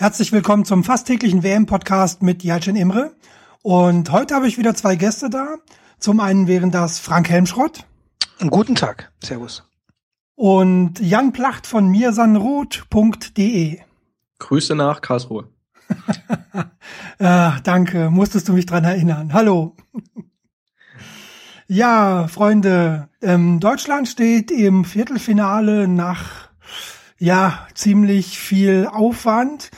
[0.00, 3.14] Herzlich willkommen zum fast täglichen WM-Podcast mit Jalcin Imre.
[3.60, 5.56] Und heute habe ich wieder zwei Gäste da.
[5.98, 7.84] Zum einen wären das Frank Helmschrott.
[8.48, 9.12] Guten Tag.
[9.22, 9.68] Servus.
[10.36, 13.80] Und Jan Placht von mirsanroth.de.
[14.38, 15.50] Grüße nach Karlsruhe.
[17.18, 19.34] äh, danke, musstest du mich dran erinnern.
[19.34, 19.76] Hallo.
[21.66, 26.48] ja, Freunde, ähm, Deutschland steht im Viertelfinale nach
[27.20, 29.70] ja ziemlich viel Aufwand.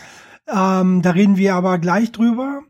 [0.48, 2.62] Ähm, da reden wir aber gleich drüber.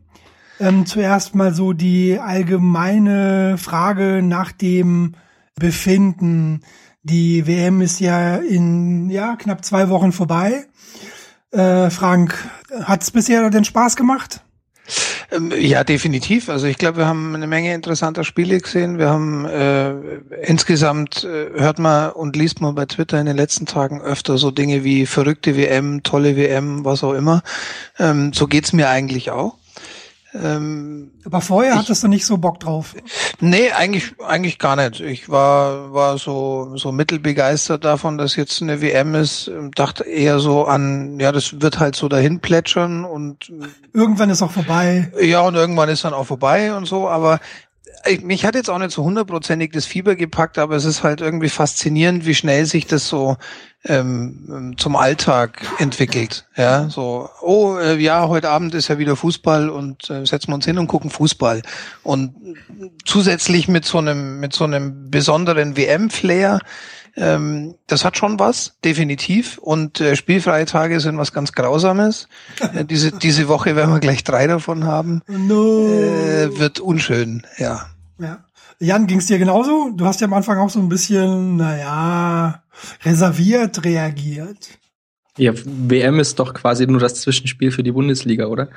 [0.59, 5.15] Ähm, zuerst mal so die allgemeine Frage nach dem
[5.55, 6.61] Befinden.
[7.03, 10.65] Die WM ist ja in ja knapp zwei Wochen vorbei.
[11.51, 12.49] Äh, Frank,
[12.83, 14.43] hat's bisher denn Spaß gemacht?
[15.33, 16.49] Ähm, ja, definitiv.
[16.49, 18.97] Also ich glaube, wir haben eine Menge interessanter Spiele gesehen.
[18.97, 19.93] Wir haben äh,
[20.43, 24.51] insgesamt äh, hört man und liest man bei Twitter in den letzten Tagen öfter so
[24.51, 27.41] Dinge wie verrückte WM, tolle WM, was auch immer.
[27.99, 29.57] Ähm, so geht's mir eigentlich auch.
[30.35, 32.95] Ähm, Aber vorher ich, hattest du nicht so Bock drauf?
[33.39, 34.99] Nee, eigentlich, eigentlich gar nicht.
[34.99, 40.65] Ich war, war so, so mittelbegeistert davon, dass jetzt eine WM ist, dachte eher so
[40.65, 43.51] an, ja, das wird halt so dahin plätschern und.
[43.93, 45.11] Irgendwann ist auch vorbei.
[45.21, 47.39] Ja, und irgendwann ist dann auch vorbei und so, aber
[48.23, 51.49] mich hat jetzt auch nicht so hundertprozentig das Fieber gepackt, aber es ist halt irgendwie
[51.49, 53.37] faszinierend, wie schnell sich das so
[53.85, 56.45] ähm, zum Alltag entwickelt.
[56.55, 60.55] Ja, so, oh äh, ja, heute Abend ist ja wieder Fußball und äh, setzen wir
[60.55, 61.61] uns hin und gucken Fußball.
[62.03, 62.35] Und
[63.05, 66.59] zusätzlich mit so einem, mit so einem besonderen WM-Flair,
[67.15, 69.57] ähm, das hat schon was, definitiv.
[69.59, 72.27] Und äh, spielfreie Tage sind was ganz Grausames.
[72.73, 75.21] Äh, diese, diese Woche werden wir gleich drei davon haben.
[75.27, 75.87] No.
[75.87, 77.87] Äh, wird unschön, ja.
[78.23, 78.45] Ja.
[78.79, 79.89] Jan, ging's dir genauso?
[79.89, 82.63] Du hast ja am Anfang auch so ein bisschen, naja,
[83.03, 84.69] reserviert reagiert.
[85.35, 88.69] Ja, WM ist doch quasi nur das Zwischenspiel für die Bundesliga, oder?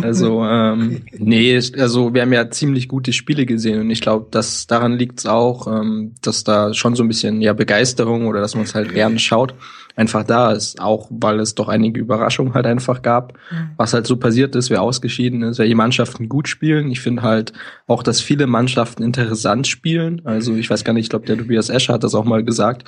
[0.00, 4.66] Also, ähm, nee, also wir haben ja ziemlich gute Spiele gesehen und ich glaube, dass
[4.66, 8.64] daran liegt's auch, ähm, dass da schon so ein bisschen ja Begeisterung oder dass man
[8.64, 9.54] es halt gerne schaut,
[9.96, 13.34] einfach da ist, auch weil es doch einige Überraschungen halt einfach gab,
[13.76, 16.90] was halt so passiert ist, wer ausgeschieden ist, welche Mannschaften gut spielen.
[16.90, 17.52] Ich finde halt
[17.86, 20.22] auch, dass viele Mannschaften interessant spielen.
[20.24, 22.84] Also ich weiß gar nicht, ich glaube, der Tobias Escher hat das auch mal gesagt,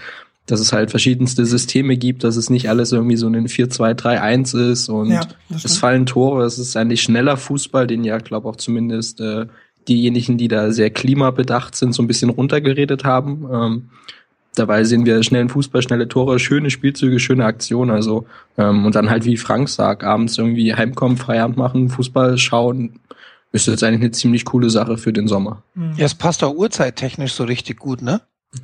[0.51, 4.89] dass es halt verschiedenste Systeme gibt, dass es nicht alles irgendwie so ein 4-2-3-1 ist
[4.89, 9.21] und ja, es fallen Tore, es ist eigentlich schneller Fußball, den ja, glaube auch zumindest
[9.21, 9.47] äh,
[9.89, 13.49] diejenigen, die da sehr klimabedacht sind, so ein bisschen runtergeredet haben.
[13.53, 13.91] Ähm,
[14.57, 18.27] dabei sehen wir schnellen Fußball, schnelle Tore, schöne Spielzüge, schöne Aktionen, also
[18.59, 22.99] ähm, und dann halt wie Frank sagt, abends irgendwie heimkommen, Feierabend machen, Fußball schauen,
[23.53, 25.63] ist jetzt eigentlich eine ziemlich coole Sache für den Sommer.
[25.97, 28.21] Ja, es passt auch uhrzeittechnisch so richtig gut, ne?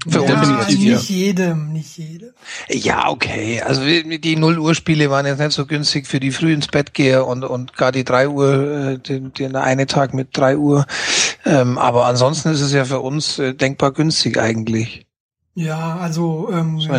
[0.09, 1.17] Für ja, definitiv, nicht ja.
[1.17, 2.31] jedem, nicht jedem.
[2.69, 3.63] Ja, okay.
[3.63, 6.93] Also die 0 Uhr Spiele waren jetzt nicht so günstig für die früh ins Bett
[6.93, 10.87] gehe und und gar die 3 Uhr, äh, den, den eine Tag mit 3 Uhr.
[11.45, 15.07] Ähm, aber ansonsten ist es ja für uns äh, denkbar günstig eigentlich.
[15.55, 16.91] Ja, also ähm, so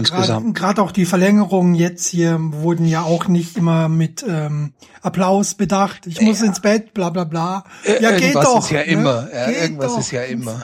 [0.53, 6.07] gerade auch die Verlängerungen jetzt hier wurden ja auch nicht immer mit ähm, Applaus bedacht.
[6.07, 6.47] Ich muss ja.
[6.47, 7.65] ins Bett, bla bla bla.
[7.83, 8.63] Äh, ja, geht doch.
[8.63, 8.85] Ist ja ne?
[8.85, 9.27] immer.
[9.31, 10.63] Ja, irgendwas ist ja immer.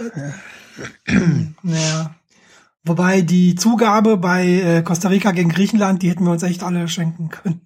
[0.77, 1.21] Ja.
[1.63, 2.15] ja.
[2.85, 6.87] Wobei die Zugabe bei äh, Costa Rica gegen Griechenland, die hätten wir uns echt alle
[6.87, 7.61] schenken können.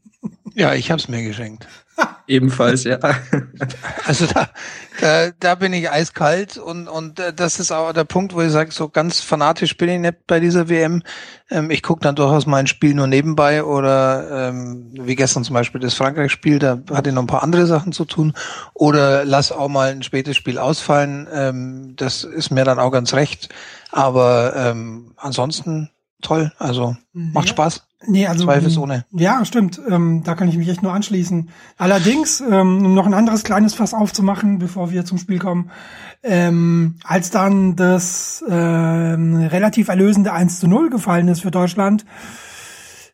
[0.53, 1.67] Ja, ich hab's mir geschenkt.
[2.27, 2.99] Ebenfalls, ja.
[4.05, 4.49] Also da,
[4.99, 8.51] da, da bin ich eiskalt und, und äh, das ist auch der Punkt, wo ich
[8.51, 11.03] sage, so ganz fanatisch bin ich nicht bei dieser WM.
[11.49, 15.81] Ähm, ich gucke dann durchaus mein Spiel nur nebenbei oder ähm, wie gestern zum Beispiel
[15.81, 18.33] das Frankreich-Spiel, da hatte ich noch ein paar andere Sachen zu tun.
[18.73, 21.27] Oder lass auch mal ein spätes Spiel ausfallen.
[21.31, 23.49] Ähm, das ist mir dann auch ganz recht.
[23.91, 25.89] Aber ähm, ansonsten
[26.21, 26.51] toll.
[26.57, 27.86] Also macht Spaß.
[28.05, 29.05] Nee, also Zweifelsohne.
[29.11, 29.81] Ja, stimmt.
[29.89, 31.49] Ähm, da kann ich mich echt nur anschließen.
[31.77, 35.71] Allerdings, ähm, um noch ein anderes kleines Fass aufzumachen, bevor wir zum Spiel kommen,
[36.21, 42.05] ähm, als dann das ähm, relativ erlösende 1 zu 0 gefallen ist für Deutschland,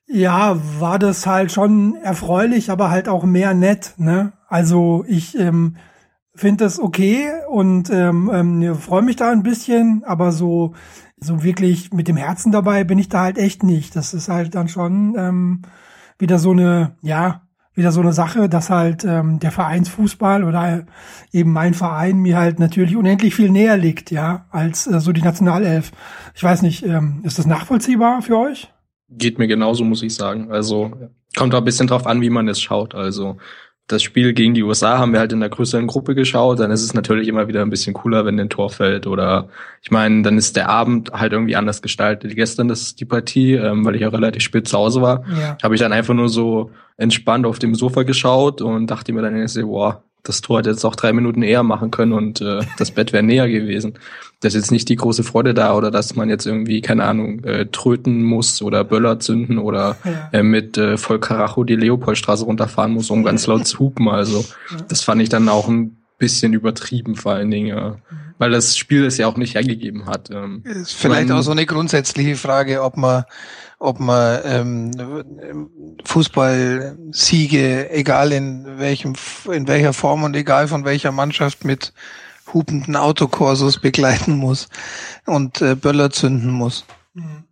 [0.05, 3.93] ja, war das halt schon erfreulich, aber halt auch mehr nett.
[3.97, 4.33] Ne?
[4.49, 5.77] Also ich ähm,
[6.35, 10.73] finde das okay und ähm, ähm, freue mich da ein bisschen, aber so
[11.23, 13.95] so wirklich mit dem Herzen dabei bin ich da halt echt nicht.
[13.95, 15.61] Das ist halt dann schon ähm,
[16.19, 17.41] wieder so eine, ja,
[17.75, 20.85] wieder so eine Sache, dass halt ähm, der Vereinsfußball oder
[21.31, 25.23] eben mein Verein mir halt natürlich unendlich viel näher liegt, ja, als äh, so die
[25.23, 25.91] Nationalelf.
[26.35, 28.71] Ich weiß nicht, ähm, ist das nachvollziehbar für euch?
[29.09, 30.51] Geht mir genauso, muss ich sagen.
[30.51, 30.91] Also
[31.35, 32.93] kommt auch ein bisschen drauf an, wie man es schaut.
[32.93, 33.37] Also
[33.87, 36.83] das Spiel gegen die USA haben wir halt in der größeren Gruppe geschaut, dann ist
[36.83, 39.49] es natürlich immer wieder ein bisschen cooler, wenn ein Tor fällt oder
[39.81, 42.33] ich meine, dann ist der Abend halt irgendwie anders gestaltet.
[42.35, 45.57] Gestern das ist die Partie, ähm, weil ich auch relativ spät zu Hause war, ja.
[45.61, 49.45] habe ich dann einfach nur so entspannt auf dem Sofa geschaut und dachte mir dann,
[49.63, 53.11] boah, das Tor hätte jetzt auch drei Minuten eher machen können und äh, das Bett
[53.11, 53.99] wäre näher gewesen.
[54.43, 57.43] Das ist jetzt nicht die große Freude da oder dass man jetzt irgendwie, keine Ahnung,
[57.43, 60.29] äh, tröten muss oder Böller zünden oder ja.
[60.33, 64.09] äh, mit äh, voll Karacho die Leopoldstraße runterfahren muss, um ganz laut zu hupen.
[64.09, 64.43] Also
[64.89, 67.95] das fand ich dann auch ein bisschen übertrieben vor allen Dingen, ja.
[68.37, 70.29] weil das Spiel es ja auch nicht hergegeben hat.
[70.29, 73.23] Ähm, ist vielleicht auch so eine grundsätzliche Frage, ob man
[73.79, 75.69] ob man ähm,
[76.05, 79.13] Fußballsiege, egal in welchem,
[79.51, 81.91] in welcher Form und egal von welcher Mannschaft mit
[82.53, 84.69] hupenden Autokorsos begleiten muss
[85.25, 86.85] und äh, Böller zünden muss.
[87.13, 87.45] Mhm.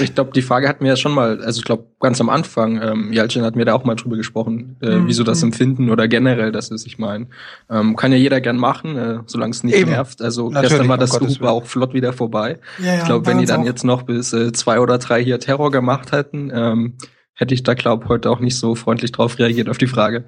[0.00, 2.82] Ich glaube, die Frage hatten wir ja schon mal, also ich glaube, ganz am Anfang,
[2.82, 5.06] ähm, Jalcin hat mir da auch mal drüber gesprochen, äh, mhm.
[5.06, 5.48] wieso das mhm.
[5.48, 7.28] empfinden oder generell, dass es, ich meine,
[7.68, 9.90] ähm, kann ja jeder gern machen, äh, solange es nicht Eben.
[9.90, 10.22] nervt.
[10.22, 12.58] Also Natürlich, gestern war das um Hupe auch flott wieder vorbei.
[12.78, 13.66] Ja, ja, ich glaube, wenn die dann auch.
[13.66, 16.94] jetzt noch bis äh, zwei oder drei hier Terror gemacht hätten, ähm,
[17.40, 20.24] hätte ich da, glaube heute auch nicht so freundlich drauf reagiert auf die Frage.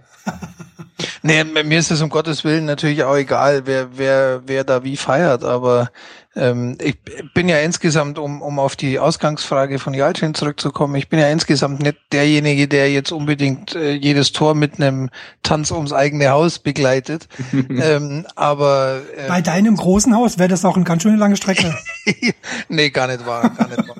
[1.22, 4.96] nee, mir ist es um Gottes Willen natürlich auch egal, wer, wer, wer da wie
[4.96, 5.90] feiert, aber
[6.34, 6.96] ähm, ich
[7.34, 11.82] bin ja insgesamt, um, um auf die Ausgangsfrage von Jalcin zurückzukommen, ich bin ja insgesamt
[11.82, 15.10] nicht derjenige, der jetzt unbedingt äh, jedes Tor mit einem
[15.42, 17.28] Tanz ums eigene Haus begleitet.
[17.52, 21.74] ähm, aber äh, bei deinem großen Haus wäre das auch eine ganz schöne lange Strecke.
[22.68, 23.96] nee, gar nicht wahr, gar nicht wahr.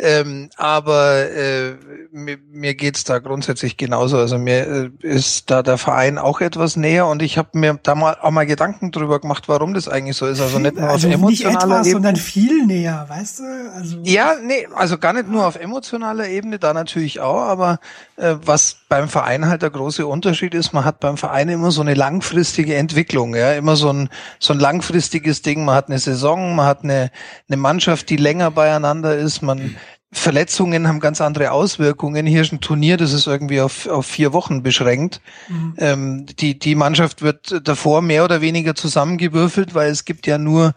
[0.00, 1.74] ähm, aber äh,
[2.10, 4.18] mir, mir geht's da grundsätzlich genauso.
[4.18, 7.94] Also mir äh, ist da der Verein auch etwas näher und ich habe mir da
[7.94, 10.40] mal auch mal Gedanken drüber gemacht, warum das eigentlich so ist.
[10.40, 13.44] Also nicht nur also auf emotionaler Ebene, sondern viel näher, weißt du?
[13.74, 17.78] Also ja, nee, also gar nicht nur auf emotionaler Ebene, da natürlich auch, aber
[18.16, 21.80] äh, was beim Verein halt der große Unterschied ist, man hat beim Verein immer so
[21.80, 25.64] eine langfristige Entwicklung, ja, immer so ein so ein langfristiges Ding.
[25.64, 27.10] Man hat eine Saison, man hat eine
[27.48, 29.76] eine Mannschaft, die länger beieinander ist, man
[30.10, 32.26] Verletzungen haben ganz andere Auswirkungen.
[32.26, 35.20] Hier ist ein Turnier, das ist irgendwie auf, auf vier Wochen beschränkt.
[35.48, 35.74] Mhm.
[35.76, 40.72] Ähm, die, die Mannschaft wird davor mehr oder weniger zusammengewürfelt, weil es gibt ja nur,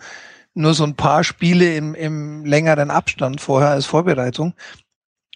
[0.54, 4.54] nur so ein paar Spiele im, im längeren Abstand vorher als Vorbereitung.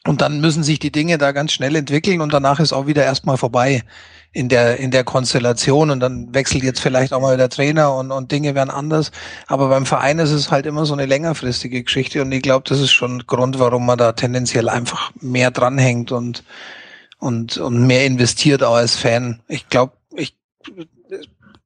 [0.07, 3.03] Und dann müssen sich die Dinge da ganz schnell entwickeln und danach ist auch wieder
[3.03, 3.83] erstmal vorbei
[4.33, 8.11] in der, in der Konstellation und dann wechselt jetzt vielleicht auch mal der Trainer und,
[8.11, 9.11] und Dinge werden anders.
[9.47, 12.81] Aber beim Verein ist es halt immer so eine längerfristige Geschichte und ich glaube, das
[12.81, 16.43] ist schon Grund, warum man da tendenziell einfach mehr dranhängt und,
[17.17, 19.41] und, und mehr investiert auch als Fan.
[19.47, 20.35] Ich glaube, ich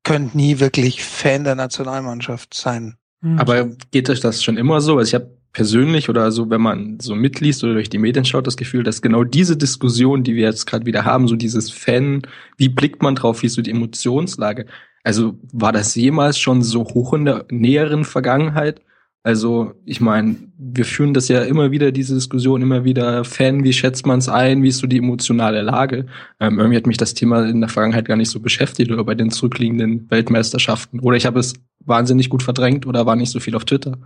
[0.03, 2.97] könnte nie wirklich Fan der Nationalmannschaft sein.
[3.21, 4.97] Aber geht euch das schon immer so?
[4.97, 8.47] Also ich habe persönlich oder so, wenn man so mitliest oder durch die Medien schaut,
[8.47, 12.21] das Gefühl, dass genau diese Diskussion, die wir jetzt gerade wieder haben, so dieses Fan,
[12.57, 14.67] wie blickt man drauf, wie ist so die Emotionslage?
[15.03, 18.81] Also war das jemals schon so hoch in der näheren Vergangenheit?
[19.29, 23.73] Also ich meine, wir führen das ja immer wieder, diese Diskussion, immer wieder Fan, wie
[23.73, 26.07] schätzt man es ein, wie ist so die emotionale Lage?
[26.39, 29.13] Ähm, irgendwie hat mich das Thema in der Vergangenheit gar nicht so beschäftigt oder bei
[29.13, 30.99] den zurückliegenden Weltmeisterschaften.
[31.01, 31.53] Oder ich habe es
[31.85, 33.99] wahnsinnig gut verdrängt oder war nicht so viel auf Twitter.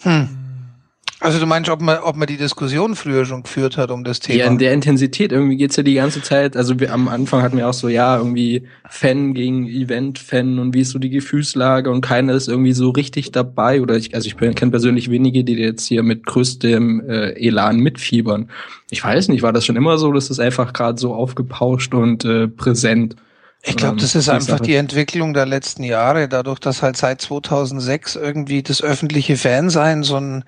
[0.00, 0.28] Hm.
[1.24, 4.20] Also du meinst, ob man, ob man die Diskussion früher schon geführt hat um das
[4.20, 4.40] Thema?
[4.40, 5.32] Ja, in der Intensität.
[5.32, 6.54] Irgendwie geht's ja die ganze Zeit.
[6.54, 10.82] Also wir, am Anfang hatten wir auch so, ja, irgendwie Fan gegen Event-Fan und wie
[10.82, 13.80] ist so die Gefühlslage und keiner ist irgendwie so richtig dabei.
[13.80, 18.50] Oder ich, also ich kenne persönlich wenige, die jetzt hier mit größtem äh, Elan mitfiebern.
[18.90, 22.26] Ich weiß nicht, war das schon immer so, dass es einfach gerade so aufgepauscht und
[22.26, 23.16] äh, präsent?
[23.62, 28.14] Ich glaube, das ist einfach die Entwicklung der letzten Jahre, dadurch, dass halt seit 2006
[28.14, 30.44] irgendwie das öffentliche Fansein so ein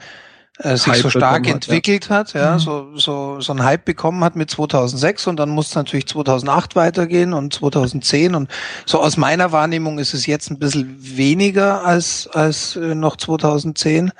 [0.58, 2.58] äh, sich Hype so stark entwickelt hat, ja, mhm.
[2.58, 6.76] so, so, so ein Hype bekommen hat mit 2006 und dann muss es natürlich 2008
[6.76, 8.50] weitergehen und 2010 und
[8.86, 14.12] so aus meiner Wahrnehmung ist es jetzt ein bisschen weniger als, als äh, noch 2010.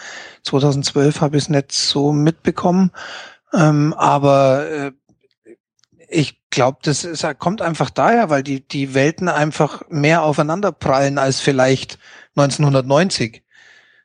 [0.43, 2.90] 2012 habe ich es nicht so mitbekommen,
[3.55, 4.93] ähm, aber äh,
[6.09, 11.19] ich glaube, das ist, kommt einfach daher, weil die, die Welten einfach mehr aufeinander prallen
[11.19, 11.99] als vielleicht
[12.37, 13.43] 1990.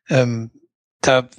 [0.10, 0.52] Ähm,
[1.02, 1.30] da,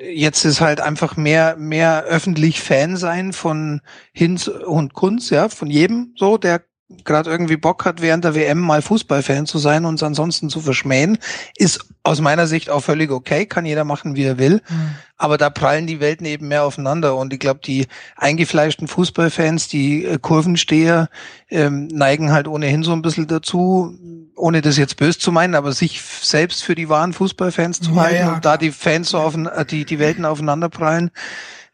[0.00, 3.80] jetzt ist halt einfach mehr, mehr öffentlich Fan sein von
[4.12, 6.64] Hinz und Kunz, ja, von jedem so, der
[7.04, 10.60] gerade irgendwie Bock hat, während der WM mal Fußballfan zu sein und uns ansonsten zu
[10.60, 11.18] verschmähen,
[11.56, 14.62] ist aus meiner Sicht auch völlig okay, kann jeder machen, wie er will.
[14.68, 14.90] Mhm.
[15.16, 17.16] Aber da prallen die Welten eben mehr aufeinander.
[17.16, 21.08] Und ich glaube, die eingefleischten Fußballfans, die äh, Kurvensteher,
[21.50, 23.98] ähm, neigen halt ohnehin so ein bisschen dazu,
[24.36, 28.16] ohne das jetzt böse zu meinen, aber sich selbst für die wahren Fußballfans zu halten
[28.16, 28.34] ja, ja.
[28.34, 29.34] und da die Fans so auf,
[29.70, 31.10] die, die Welten aufeinander prallen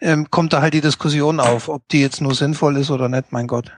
[0.03, 3.31] ähm, kommt da halt die Diskussion auf, ob die jetzt nur sinnvoll ist oder nicht,
[3.31, 3.71] mein Gott.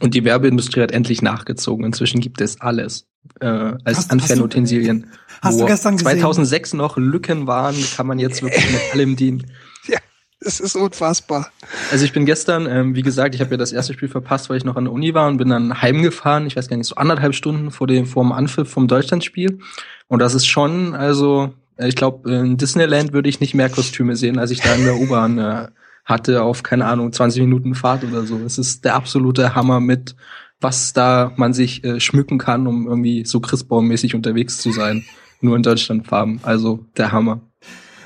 [0.00, 1.84] Und die Werbeindustrie hat endlich nachgezogen.
[1.84, 3.08] Inzwischen gibt es alles
[3.40, 5.10] äh, als hast, an Fanutensilien.
[5.42, 6.20] Hast du gestern gesehen?
[6.20, 9.50] 2006 noch Lücken waren, kann man jetzt wirklich mit allem dienen.
[9.88, 9.98] Ja,
[10.40, 11.50] es ist unfassbar.
[11.90, 14.58] Also ich bin gestern, ähm, wie gesagt, ich habe ja das erste Spiel verpasst, weil
[14.58, 16.46] ich noch an der Uni war und bin dann heimgefahren.
[16.46, 19.58] Ich weiß gar nicht, so anderthalb Stunden vor dem vor dem Anpfiff vom Deutschlandspiel.
[20.06, 21.54] Und das ist schon, also
[21.86, 24.96] ich glaube, in Disneyland würde ich nicht mehr Kostüme sehen, als ich da in der
[24.98, 25.68] U-Bahn äh,
[26.04, 28.38] hatte auf, keine Ahnung, 20 Minuten Fahrt oder so.
[28.44, 30.16] Es ist der absolute Hammer mit,
[30.60, 35.04] was da man sich äh, schmücken kann, um irgendwie so Christbaummäßig unterwegs zu sein.
[35.40, 36.40] Nur in Deutschland Farben.
[36.42, 37.40] Also der Hammer.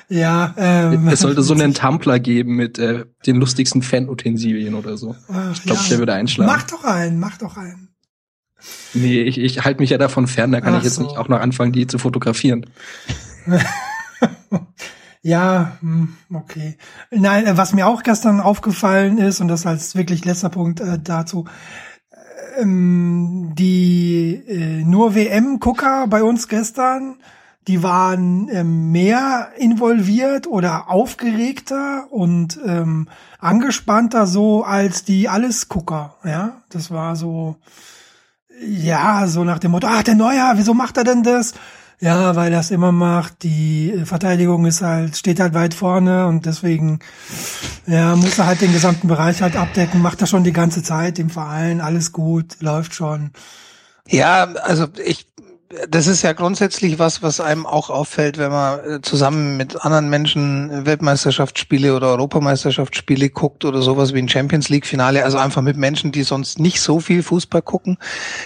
[0.09, 5.17] Ja, ähm, es sollte so einen Tumblr geben mit äh, den lustigsten Fan-Utensilien oder so.
[5.53, 5.89] ich glaube, ja.
[5.91, 6.51] der würde einschlagen.
[6.51, 7.89] Mach doch einen, mach doch einen.
[8.95, 11.03] Nee, ich, ich halte mich ja davon fern, da kann Ach ich jetzt so.
[11.03, 12.67] nicht auch noch anfangen, die zu fotografieren.
[15.23, 16.77] ja, hm, okay.
[17.11, 20.99] Nein, äh, was mir auch gestern aufgefallen ist, und das als wirklich letzter Punkt äh,
[21.03, 21.47] dazu,
[22.59, 27.17] ähm, die äh, nur WM-Gucker bei uns gestern,
[27.69, 33.09] die waren ähm, mehr involviert oder aufgeregter und ähm,
[33.41, 36.15] angespannter so als die Alles-Gucker.
[36.25, 37.57] Ja, das war so,
[38.65, 41.55] ja, so nach dem Motto, ach, der Neuer, wieso macht er denn das?
[41.99, 43.43] Ja, weil er es immer macht.
[43.43, 47.01] Die Verteidigung ist halt, steht halt weit vorne und deswegen,
[47.87, 50.03] ja, muss er halt den gesamten Bereich halt abdecken.
[50.03, 51.81] Macht er schon die ganze Zeit im Verein.
[51.81, 53.31] Alles gut, läuft schon.
[54.09, 55.27] Ja, also ich
[55.89, 60.09] das ist ja grundsätzlich was, was einem auch auffällt, wenn man äh, zusammen mit anderen
[60.09, 65.77] Menschen Weltmeisterschaftsspiele oder Europameisterschaftsspiele guckt oder sowas wie ein Champions League Finale, also einfach mit
[65.77, 67.99] Menschen, die sonst nicht so viel Fußball gucken,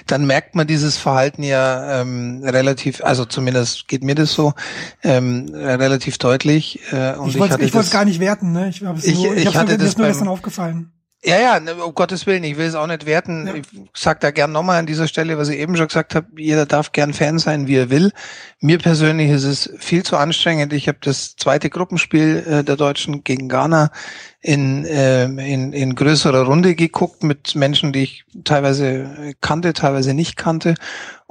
[0.07, 4.55] dann merkt man dieses Verhalten ja ähm, relativ, also zumindest geht mir das so,
[5.03, 6.81] ähm, relativ deutlich.
[6.91, 8.71] Äh, und ich wollte wollte gar nicht werten, ne?
[8.71, 10.91] Ich, ich, ich, ich hatte das nur gestern aufgefallen.
[11.23, 13.47] Ja, ja, ne, um Gottes Willen, ich will es auch nicht werten.
[13.47, 13.55] Ja.
[13.55, 16.65] Ich sag da gern nochmal an dieser Stelle, was ich eben schon gesagt habe, jeder
[16.65, 18.13] darf gern Fan sein, wie er will.
[18.61, 20.73] Mir persönlich ist es viel zu anstrengend.
[20.73, 23.91] Ich habe das zweite Gruppenspiel äh, der Deutschen gegen Ghana
[24.41, 30.37] in, äh, in, in größerer Runde geguckt mit Menschen, die ich teilweise kannte, teilweise nicht
[30.37, 30.75] kannte.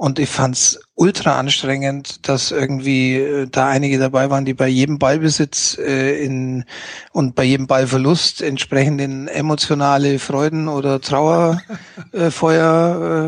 [0.00, 4.98] Und ich fand's ultra anstrengend, dass irgendwie äh, da einige dabei waren, die bei jedem
[4.98, 6.64] Ballbesitz äh, in,
[7.12, 11.60] und bei jedem Ballverlust entsprechend in emotionale Freuden oder Trauerfeuer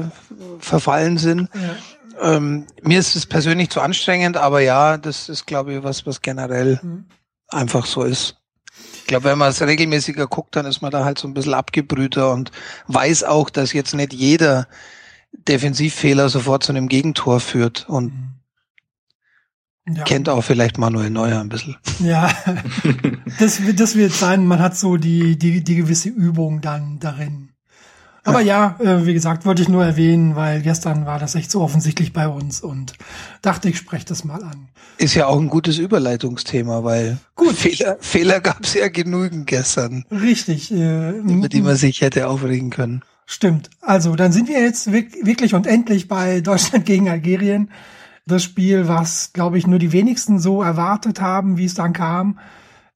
[0.03, 0.11] äh,
[0.61, 1.51] verfallen sind.
[1.53, 1.77] Ja.
[2.37, 6.23] Ähm, mir ist es persönlich zu anstrengend, aber ja, das ist, glaube ich, was, was
[6.23, 7.05] generell mhm.
[7.49, 8.39] einfach so ist.
[8.97, 11.53] Ich glaube, wenn man es regelmäßiger guckt, dann ist man da halt so ein bisschen
[11.53, 12.51] abgebrühter und
[12.87, 14.69] weiß auch, dass jetzt nicht jeder
[15.33, 18.13] Defensivfehler sofort zu einem Gegentor führt und
[19.87, 19.97] mhm.
[19.97, 20.05] ja.
[20.05, 21.77] kennt auch vielleicht Manuel Neuer ein bisschen.
[22.01, 22.31] Ja,
[23.39, 27.53] das, das wird sein, man hat so die, die, die gewisse Übung dann darin.
[28.25, 31.51] Aber ja, ja äh, wie gesagt, wollte ich nur erwähnen, weil gestern war das echt
[31.51, 32.93] so offensichtlich bei uns und
[33.43, 34.69] dachte, ich spreche das mal an.
[34.99, 37.57] Ist ja auch ein gutes Überleitungsthema, weil Gut.
[37.57, 40.05] Fehler, Fehler gab es ja genügend gestern.
[40.11, 40.71] Richtig.
[40.71, 43.03] Äh, über die man sich hätte aufregen können.
[43.27, 43.71] Stimmt.
[43.81, 47.71] Also, dann sind wir jetzt wirklich und endlich bei Deutschland gegen Algerien.
[48.27, 52.39] Das Spiel, was, glaube ich, nur die wenigsten so erwartet haben, wie es dann kam.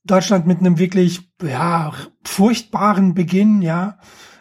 [0.05, 1.93] Deutschland mit einem wirklich, ja,
[2.25, 3.99] furchtbaren Beginn, ja.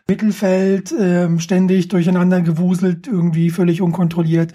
[0.08, 4.54] Mittelfeld ähm, ständig durcheinander gewuselt, irgendwie völlig unkontrolliert.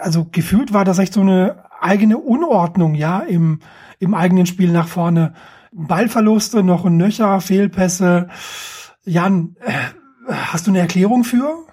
[0.00, 3.60] Also gefühlt war das echt so eine eigene Unordnung, ja, im,
[3.98, 5.34] im eigenen Spiel nach vorne.
[5.72, 8.28] Ballverluste, noch ein Nöcher, Fehlpässe.
[9.04, 9.72] Jan, äh,
[10.28, 11.64] hast du eine Erklärung für?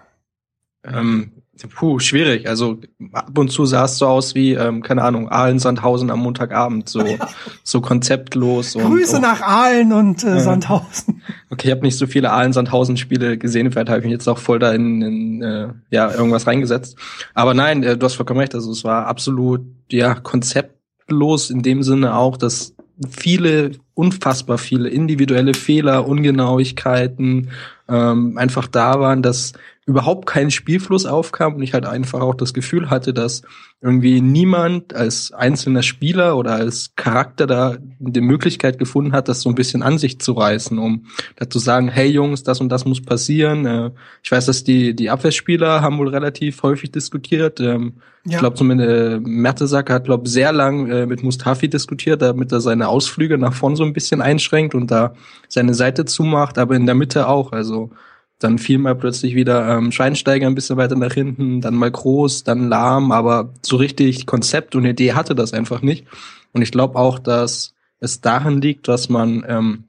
[0.84, 1.32] Ähm,
[1.74, 2.50] Puh, schwierig.
[2.50, 2.80] Also
[3.14, 6.90] ab und zu sah es so aus wie, ähm, keine Ahnung, Aalen Sandhausen am Montagabend,
[6.90, 7.02] so,
[7.64, 8.76] so konzeptlos.
[8.76, 11.22] Und, Grüße nach Aalen und äh, Sandhausen.
[11.50, 14.28] Okay, ich habe nicht so viele Aalen Sandhausen Spiele gesehen, vielleicht habe ich mich jetzt
[14.28, 16.98] auch voll da in, in äh, ja, irgendwas reingesetzt.
[17.34, 21.84] Aber nein, äh, du hast vollkommen recht, also es war absolut ja konzeptlos in dem
[21.84, 22.75] Sinne auch, dass
[23.10, 27.50] viele, unfassbar viele individuelle Fehler, Ungenauigkeiten
[27.90, 29.54] ähm, einfach da waren, dass
[29.88, 33.44] überhaupt kein Spielfluss aufkam und ich halt einfach auch das Gefühl hatte, dass
[33.82, 39.50] irgendwie niemand als einzelner Spieler oder als Charakter da die Möglichkeit gefunden hat, das so
[39.50, 42.86] ein bisschen an sich zu reißen, um da zu sagen, hey Jungs, das und das
[42.86, 43.65] muss passieren.
[43.68, 43.92] Äh,
[44.24, 47.60] ich weiß, dass die, die Abwehrspieler haben wohl relativ häufig diskutiert.
[47.60, 47.94] Ähm.
[48.27, 52.60] Ich glaube zumindest äh, Mertesacker hat, glaube sehr lang äh, mit Mustafi diskutiert, damit er
[52.60, 55.13] seine Ausflüge nach vorn so ein bisschen einschränkt und da
[55.48, 57.51] seine Seite zumacht, aber in der Mitte auch.
[57.51, 57.92] Also
[58.39, 62.44] dann fiel mal plötzlich wieder ähm, Schweinsteiger ein bisschen weiter nach hinten, dann mal groß,
[62.44, 66.06] dann lahm, aber so richtig Konzept und Idee hatte das einfach nicht.
[66.51, 69.86] Und ich glaube auch, dass es daran liegt, dass man ähm,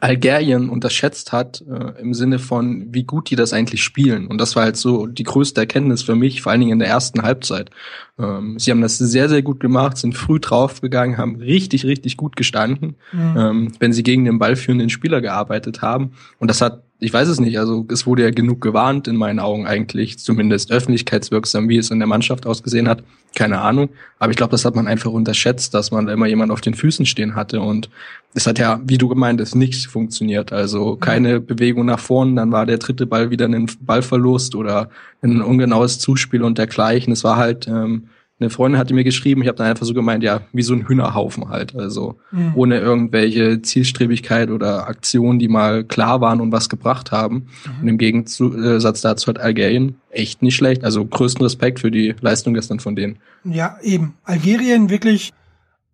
[0.00, 4.26] Algerien unterschätzt hat, äh, im Sinne von, wie gut die das eigentlich spielen.
[4.26, 6.88] Und das war halt so die größte Erkenntnis für mich, vor allen Dingen in der
[6.88, 7.70] ersten Halbzeit.
[8.18, 12.36] Ähm, sie haben das sehr, sehr gut gemacht, sind früh draufgegangen, haben richtig, richtig gut
[12.36, 13.36] gestanden, mhm.
[13.36, 16.12] ähm, wenn sie gegen den ballführenden Spieler gearbeitet haben.
[16.38, 19.40] Und das hat ich weiß es nicht, also es wurde ja genug gewarnt in meinen
[19.40, 23.02] Augen eigentlich, zumindest öffentlichkeitswirksam, wie es in der Mannschaft ausgesehen hat.
[23.34, 23.88] Keine Ahnung.
[24.20, 27.04] Aber ich glaube, das hat man einfach unterschätzt, dass man immer jemand auf den Füßen
[27.04, 27.60] stehen hatte.
[27.60, 27.90] Und
[28.34, 30.52] es hat ja, wie du gemeint hast, nichts funktioniert.
[30.52, 34.88] Also keine Bewegung nach vorn, dann war der dritte Ball wieder ein Ballverlust oder
[35.22, 37.12] ein ungenaues Zuspiel und dergleichen.
[37.12, 38.04] Es war halt ähm,
[38.42, 40.86] eine Freundin hatte mir geschrieben, ich habe dann einfach so gemeint, ja, wie so ein
[40.86, 41.74] Hühnerhaufen halt.
[41.76, 42.52] Also mhm.
[42.54, 47.34] ohne irgendwelche Zielstrebigkeit oder Aktionen, die mal klar waren und was gebracht haben.
[47.34, 47.82] Mhm.
[47.82, 50.84] Und im Gegensatz dazu hat Algerien echt nicht schlecht.
[50.84, 53.18] Also größten Respekt für die Leistung gestern von denen.
[53.44, 54.14] Ja, eben.
[54.24, 55.32] Algerien wirklich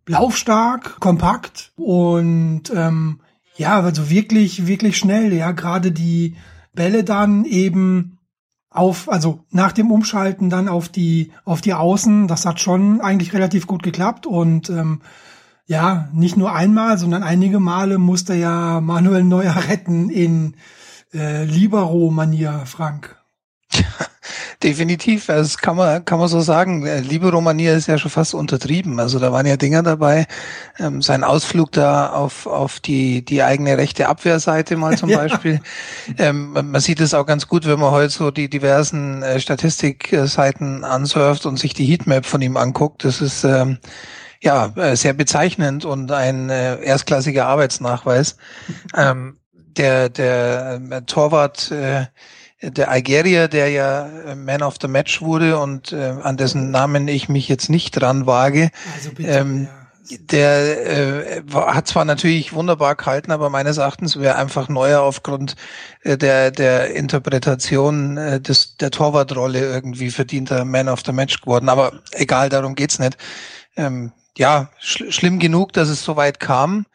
[0.06, 3.20] laufstark, kompakt und ähm,
[3.56, 5.32] ja, also wirklich, wirklich schnell.
[5.32, 6.34] Ja, gerade die
[6.74, 8.17] Bälle dann eben
[8.70, 13.32] auf, also nach dem Umschalten dann auf die, auf die Außen, das hat schon eigentlich
[13.32, 15.00] relativ gut geklappt und ähm,
[15.66, 20.56] ja, nicht nur einmal, sondern einige Male musste ja Manuel Neuer retten in
[21.12, 23.16] äh, Libero-Manier, Frank.
[24.60, 26.84] Definitiv, also das kann man, kann man so sagen.
[26.84, 28.98] Äh, Liebe Romania ist ja schon fast untertrieben.
[28.98, 30.26] Also da waren ja Dinger dabei.
[30.80, 35.18] Ähm, sein Ausflug da auf, auf die, die eigene rechte Abwehrseite mal zum ja.
[35.18, 35.60] Beispiel.
[36.18, 40.82] Ähm, man sieht es auch ganz gut, wenn man heute so die diversen äh, Statistikseiten
[40.82, 43.04] ansurft und sich die Heatmap von ihm anguckt.
[43.04, 43.78] Das ist ähm,
[44.42, 48.36] ja äh, sehr bezeichnend und ein äh, erstklassiger Arbeitsnachweis.
[48.96, 49.38] ähm,
[49.76, 52.06] der, der äh, Torwart äh,
[52.60, 57.06] der Algerier, der ja äh, Man of the Match wurde und äh, an dessen Namen
[57.08, 59.78] ich mich jetzt nicht dran wage, also bitte, ähm, ja.
[60.10, 65.54] Der äh, hat zwar natürlich wunderbar gehalten, aber meines Erachtens wäre einfach neuer aufgrund
[66.02, 71.68] äh, der der Interpretation äh, des der Torwartrolle irgendwie verdienter Man of the Match geworden.
[71.68, 73.18] Aber egal, darum geht's nicht.
[73.76, 76.86] Ähm, ja, schl schlimm genug, dass es so weit kam,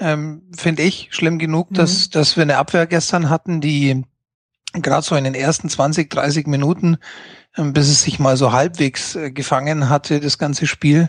[0.00, 1.08] ähm, finde ich.
[1.12, 1.74] Schlimm genug, mhm.
[1.76, 4.04] dass dass wir eine Abwehr gestern hatten, die
[4.72, 6.98] gerade so in den ersten 20, 30 Minuten,
[7.56, 11.08] ähm, bis es sich mal so halbwegs äh, gefangen hatte, das ganze Spiel,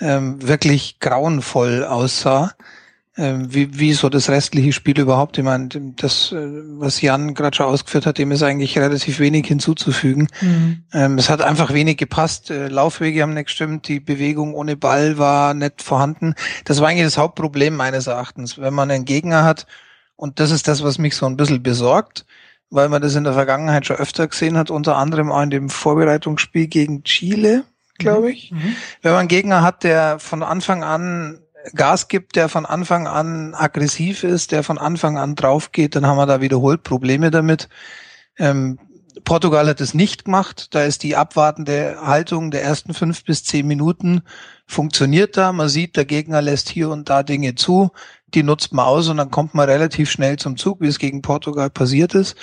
[0.00, 2.52] ähm, wirklich grauenvoll aussah.
[3.14, 5.36] Ähm, wie, wie so das restliche Spiel überhaupt.
[5.36, 6.46] Ich meine, das, äh,
[6.78, 10.28] was Jan gerade schon ausgeführt hat, dem ist eigentlich relativ wenig hinzuzufügen.
[10.40, 11.18] Mhm.
[11.18, 12.50] es hat einfach wenig gepasst.
[12.50, 16.34] Äh, Laufwege haben nicht gestimmt, die Bewegung ohne Ball war nicht vorhanden.
[16.64, 18.56] Das war eigentlich das Hauptproblem meines Erachtens.
[18.56, 19.66] Wenn man einen Gegner hat,
[20.16, 22.24] und das ist das, was mich so ein bisschen besorgt,
[22.72, 25.68] weil man das in der Vergangenheit schon öfter gesehen hat, unter anderem auch in dem
[25.68, 27.64] Vorbereitungsspiel gegen Chile,
[27.98, 28.32] glaube mhm.
[28.32, 28.50] ich.
[28.50, 28.76] Mhm.
[29.02, 31.38] Wenn man einen Gegner hat, der von Anfang an
[31.74, 36.06] Gas gibt, der von Anfang an aggressiv ist, der von Anfang an drauf geht, dann
[36.06, 37.68] haben wir da wiederholt Probleme damit.
[38.38, 38.78] Ähm,
[39.24, 40.74] Portugal hat es nicht gemacht.
[40.74, 44.22] Da ist die abwartende Haltung der ersten fünf bis zehn Minuten
[44.66, 45.52] funktioniert da.
[45.52, 47.90] Man sieht, der Gegner lässt hier und da Dinge zu
[48.34, 51.22] die nutzt man aus und dann kommt man relativ schnell zum Zug, wie es gegen
[51.22, 52.36] Portugal passiert ist.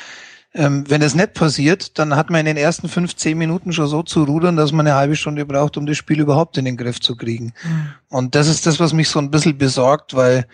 [0.54, 3.88] Ähm, wenn es nicht passiert, dann hat man in den ersten fünf, zehn Minuten schon
[3.88, 6.76] so zu rudern, dass man eine halbe Stunde braucht, um das Spiel überhaupt in den
[6.76, 7.54] Griff zu kriegen.
[7.64, 7.90] Mhm.
[8.10, 10.48] Und das ist das, was mich so ein bisschen besorgt, weil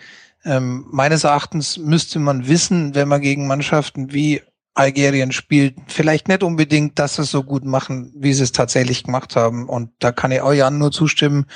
[0.44, 4.42] ähm, meines Erachtens müsste man wissen, wenn man gegen Mannschaften wie
[4.74, 9.04] Algerien spielt, vielleicht nicht unbedingt, dass sie es so gut machen, wie sie es tatsächlich
[9.04, 9.66] gemacht haben.
[9.66, 11.46] Und da kann ich auch Jan nur zustimmen.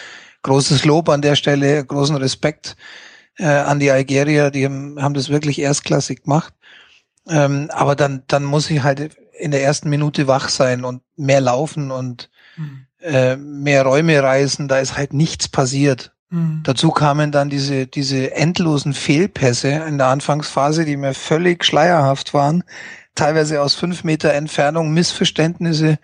[0.42, 2.76] Großes Lob an der Stelle, großen Respekt
[3.40, 6.54] äh, an die Algerier, die haben, haben das wirklich erstklassig gemacht.
[7.28, 11.40] Ähm, aber dann, dann muss ich halt in der ersten Minute wach sein und mehr
[11.40, 12.86] laufen und mhm.
[13.00, 14.68] äh, mehr Räume reisen.
[14.68, 16.12] Da ist halt nichts passiert.
[16.28, 16.60] Mhm.
[16.64, 22.64] Dazu kamen dann diese, diese endlosen Fehlpässe in der Anfangsphase, die mir völlig schleierhaft waren.
[23.14, 25.98] Teilweise aus fünf Meter Entfernung, Missverständnisse.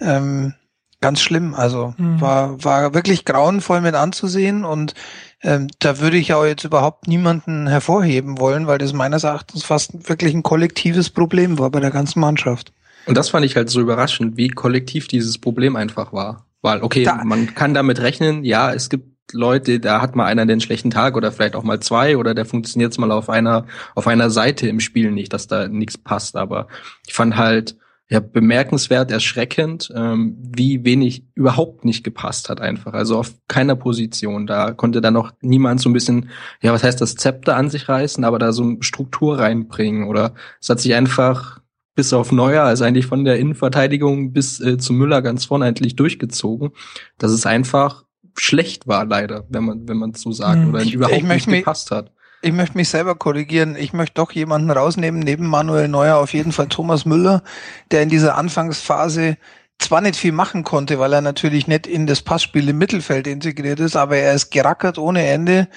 [0.00, 0.54] Ähm,
[1.00, 1.54] ganz schlimm.
[1.54, 2.20] Also mhm.
[2.20, 4.94] war, war wirklich grauenvoll mit anzusehen und
[5.42, 10.08] ähm, da würde ich auch jetzt überhaupt niemanden hervorheben wollen, weil das meines Erachtens fast
[10.08, 12.72] wirklich ein kollektives Problem war bei der ganzen Mannschaft.
[13.06, 16.46] Und das fand ich halt so überraschend, wie kollektiv dieses Problem einfach war.
[16.60, 20.46] Weil, okay, da, man kann damit rechnen, ja, es gibt Leute, da hat mal einer
[20.46, 24.06] den schlechten Tag oder vielleicht auch mal zwei oder der funktioniert mal auf einer, auf
[24.06, 26.36] einer Seite im Spiel nicht, dass da nichts passt.
[26.36, 26.66] Aber
[27.06, 27.76] ich fand halt,
[28.10, 32.94] ja, bemerkenswert, erschreckend, ähm, wie wenig überhaupt nicht gepasst hat einfach.
[32.94, 34.46] Also auf keiner Position.
[34.46, 36.30] Da konnte dann noch niemand so ein bisschen,
[36.62, 40.08] ja, was heißt das, Zepter an sich reißen, aber da so eine Struktur reinbringen.
[40.08, 41.60] Oder es hat sich einfach
[41.94, 45.96] bis auf Neuer, also eigentlich von der Innenverteidigung bis äh, zu Müller ganz vorne eigentlich
[45.96, 46.70] durchgezogen,
[47.18, 48.04] dass es einfach
[48.36, 50.68] schlecht war leider, wenn man wenn man so sagt, mhm.
[50.70, 52.12] oder überhaupt nicht gepasst hat.
[52.40, 53.76] Ich möchte mich selber korrigieren.
[53.76, 57.42] Ich möchte doch jemanden rausnehmen, neben Manuel Neuer auf jeden Fall Thomas Müller,
[57.90, 59.36] der in dieser Anfangsphase
[59.78, 63.80] zwar nicht viel machen konnte, weil er natürlich nicht in das Passspiel im Mittelfeld integriert
[63.80, 65.68] ist, aber er ist gerackert ohne Ende.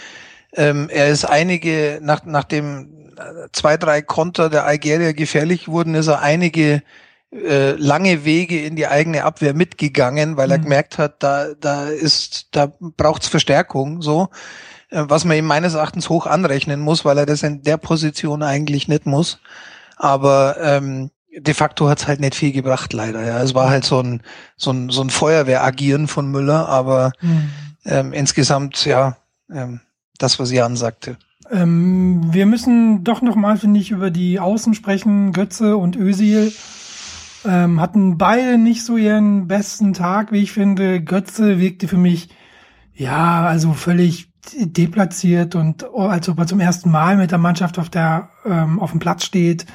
[0.54, 3.02] Ähm, er ist einige, nach, nachdem
[3.52, 6.82] zwei, drei Konter der Algerier gefährlich wurden, ist er einige
[7.32, 10.64] äh, lange Wege in die eigene Abwehr mitgegangen, weil er mhm.
[10.64, 14.30] gemerkt hat, da, da ist, da braucht's Verstärkung, so.
[14.92, 18.44] Äh, was man ihm meines Erachtens hoch anrechnen muss, weil er das in der Position
[18.44, 19.40] eigentlich nicht muss.
[19.98, 23.26] Aber ähm, de facto hat's halt nicht viel gebracht, leider.
[23.26, 24.22] Ja, es war halt so ein
[24.58, 27.50] so ein so ein Feuerwehragieren von Müller, aber mhm.
[27.86, 29.18] ähm, insgesamt ja
[29.52, 29.80] ähm,
[30.18, 31.18] das, was Jan sagte.
[31.50, 35.34] Ähm, wir müssen doch noch mal, finde ich, über die Außen sprechen.
[35.34, 36.54] Götze und Ösil
[37.46, 41.02] ähm, hatten beide nicht so ihren besten Tag, wie ich finde.
[41.02, 42.30] Götze wirkte für mich
[42.94, 47.90] ja also völlig deplatziert und als ob er zum ersten Mal mit der Mannschaft auf
[47.90, 49.66] der ähm, auf dem Platz steht.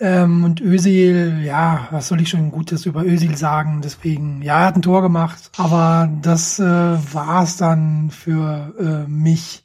[0.00, 3.82] Ähm, und Özil, ja, was soll ich schon Gutes über Özil sagen?
[3.84, 9.08] Deswegen, ja, er hat ein Tor gemacht, aber das äh, war es dann für äh,
[9.08, 9.62] mich.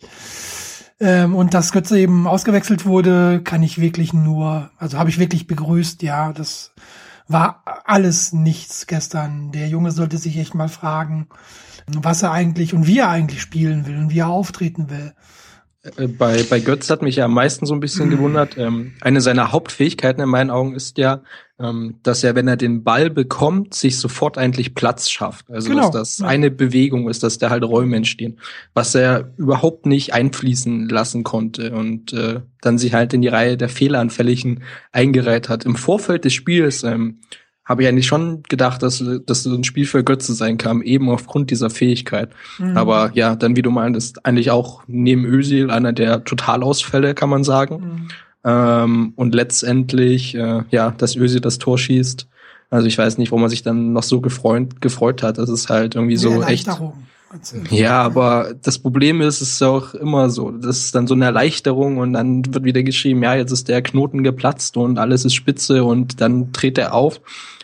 [0.99, 5.47] Ähm, und dass Götze eben ausgewechselt wurde, kann ich wirklich nur, also habe ich wirklich
[5.47, 6.71] begrüßt, ja, das
[7.27, 9.51] war alles nichts gestern.
[9.51, 11.27] Der Junge sollte sich echt mal fragen,
[11.87, 15.13] was er eigentlich und wie er eigentlich spielen will und wie er auftreten will.
[15.95, 18.57] Äh, bei, bei Götz hat mich ja am meisten so ein bisschen gewundert.
[18.67, 21.21] Ähm, eine seiner Hauptfähigkeiten in meinen Augen ist ja,
[21.59, 25.51] ähm, dass er, wenn er den Ball bekommt, sich sofort eigentlich Platz schafft.
[25.51, 25.91] Also genau.
[25.91, 28.39] dass das eine Bewegung ist, dass da halt Räume entstehen,
[28.73, 33.57] was er überhaupt nicht einfließen lassen konnte und äh, dann sich halt in die Reihe
[33.57, 35.65] der Fehleranfälligen eingereiht hat.
[35.65, 37.19] Im Vorfeld des Spiels ähm,
[37.67, 41.09] habe ich eigentlich schon gedacht, dass das so ein Spiel für Götze sein kann, eben
[41.09, 42.29] aufgrund dieser Fähigkeit.
[42.59, 42.77] Mhm.
[42.77, 47.43] Aber ja, dann wie du meintest, eigentlich auch neben Özil einer der Totalausfälle, kann man
[47.43, 47.75] sagen.
[47.75, 48.07] Mhm.
[48.45, 52.27] Ähm, und letztendlich, äh, ja, dass Özil das Tor schießt.
[52.69, 55.37] Also ich weiß nicht, wo man sich dann noch so gefreut, gefreut hat.
[55.37, 56.69] Das ist halt irgendwie so echt.
[57.69, 60.51] Ja, aber das Problem ist, es ist auch immer so.
[60.51, 63.81] Das ist dann so eine Erleichterung und dann wird wieder geschrieben, ja, jetzt ist der
[63.81, 67.19] Knoten geplatzt und alles ist spitze und dann dreht er auf.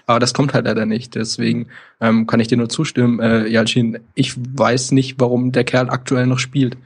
[0.05, 1.15] Aber das kommt halt leider nicht.
[1.15, 1.67] Deswegen
[2.01, 3.99] ähm, kann ich dir nur zustimmen, äh, Yalcin.
[4.15, 6.77] Ich weiß nicht, warum der Kerl aktuell noch spielt.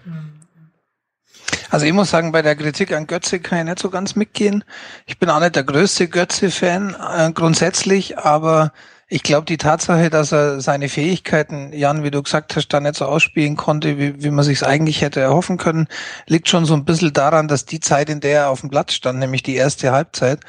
[1.70, 4.64] Also ich muss sagen, bei der Kritik an Götze kann ich nicht so ganz mitgehen.
[5.06, 8.72] Ich bin auch nicht der größte Götze-Fan äh, grundsätzlich, aber
[9.10, 12.96] ich glaube, die Tatsache, dass er seine Fähigkeiten, Jan, wie du gesagt hast, da nicht
[12.96, 15.88] so ausspielen konnte, wie, wie man sich eigentlich hätte erhoffen können,
[16.28, 18.94] liegt schon so ein bisschen daran, dass die Zeit, in der er auf dem Platz
[18.94, 20.42] stand, nämlich die erste Halbzeit,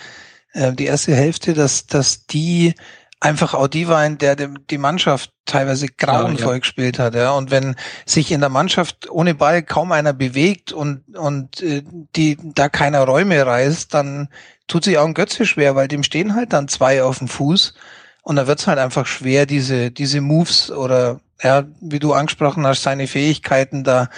[0.52, 2.74] äh, die erste Hälfte, dass, dass die
[3.20, 6.58] einfach auch die war, in der die Mannschaft teilweise grauenvoll ja, ja.
[6.58, 7.14] gespielt hat.
[7.14, 7.32] Ja.
[7.32, 7.74] Und wenn
[8.06, 11.82] sich in der Mannschaft ohne Ball kaum einer bewegt und, und äh,
[12.14, 14.28] die da keiner Räume reißt, dann
[14.68, 17.74] tut sich auch ein Götze schwer, weil dem stehen halt dann zwei auf dem Fuß.
[18.22, 22.66] Und da wird es halt einfach schwer, diese, diese Moves oder ja, wie du angesprochen
[22.66, 24.10] hast, seine Fähigkeiten da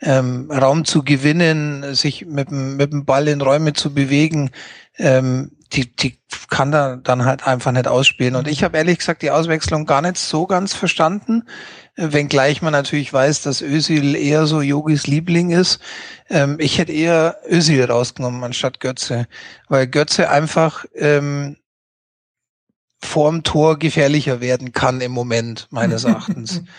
[0.00, 4.50] ähm, Raum zu gewinnen, sich mit, mit dem Ball in Räume zu bewegen,
[4.98, 8.36] ähm, die, die kann da dann halt einfach nicht ausspielen.
[8.36, 11.44] Und ich habe ehrlich gesagt die Auswechslung gar nicht so ganz verstanden,
[11.96, 15.80] wenngleich man natürlich weiß, dass Özil eher so Yogis Liebling ist.
[16.28, 19.26] Ähm, ich hätte eher Özil rausgenommen anstatt Götze,
[19.68, 21.56] weil Götze einfach ähm,
[23.02, 26.62] vorm Tor gefährlicher werden kann im Moment, meines Erachtens.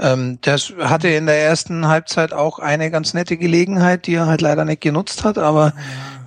[0.00, 4.40] Ähm, das hatte in der ersten Halbzeit auch eine ganz nette Gelegenheit, die er halt
[4.40, 5.72] leider nicht genutzt hat, aber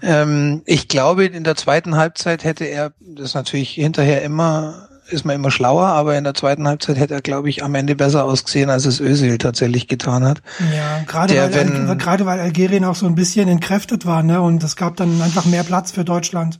[0.01, 5.25] ähm, ich glaube, in der zweiten Halbzeit hätte er, das ist natürlich hinterher immer, ist
[5.25, 8.25] man immer schlauer, aber in der zweiten Halbzeit hätte er, glaube ich, am Ende besser
[8.25, 10.41] ausgesehen, als es Özil tatsächlich getan hat.
[10.75, 14.41] Ja, gerade der, weil, wenn, gerade weil Algerien auch so ein bisschen entkräftet war, ne,
[14.41, 16.59] und es gab dann einfach mehr Platz für Deutschland.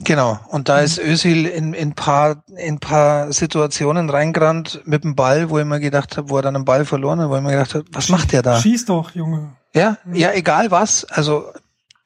[0.00, 5.48] Genau, und da ist Özil in, in paar in paar Situationen reingerannt mit dem Ball,
[5.48, 7.52] wo ich mir gedacht habe, wo er dann einen Ball verloren hat, wo ich mir
[7.52, 8.60] gedacht habe, was macht der da?
[8.60, 9.52] Schieß doch, Junge.
[9.74, 11.46] Ja, ja, egal was, also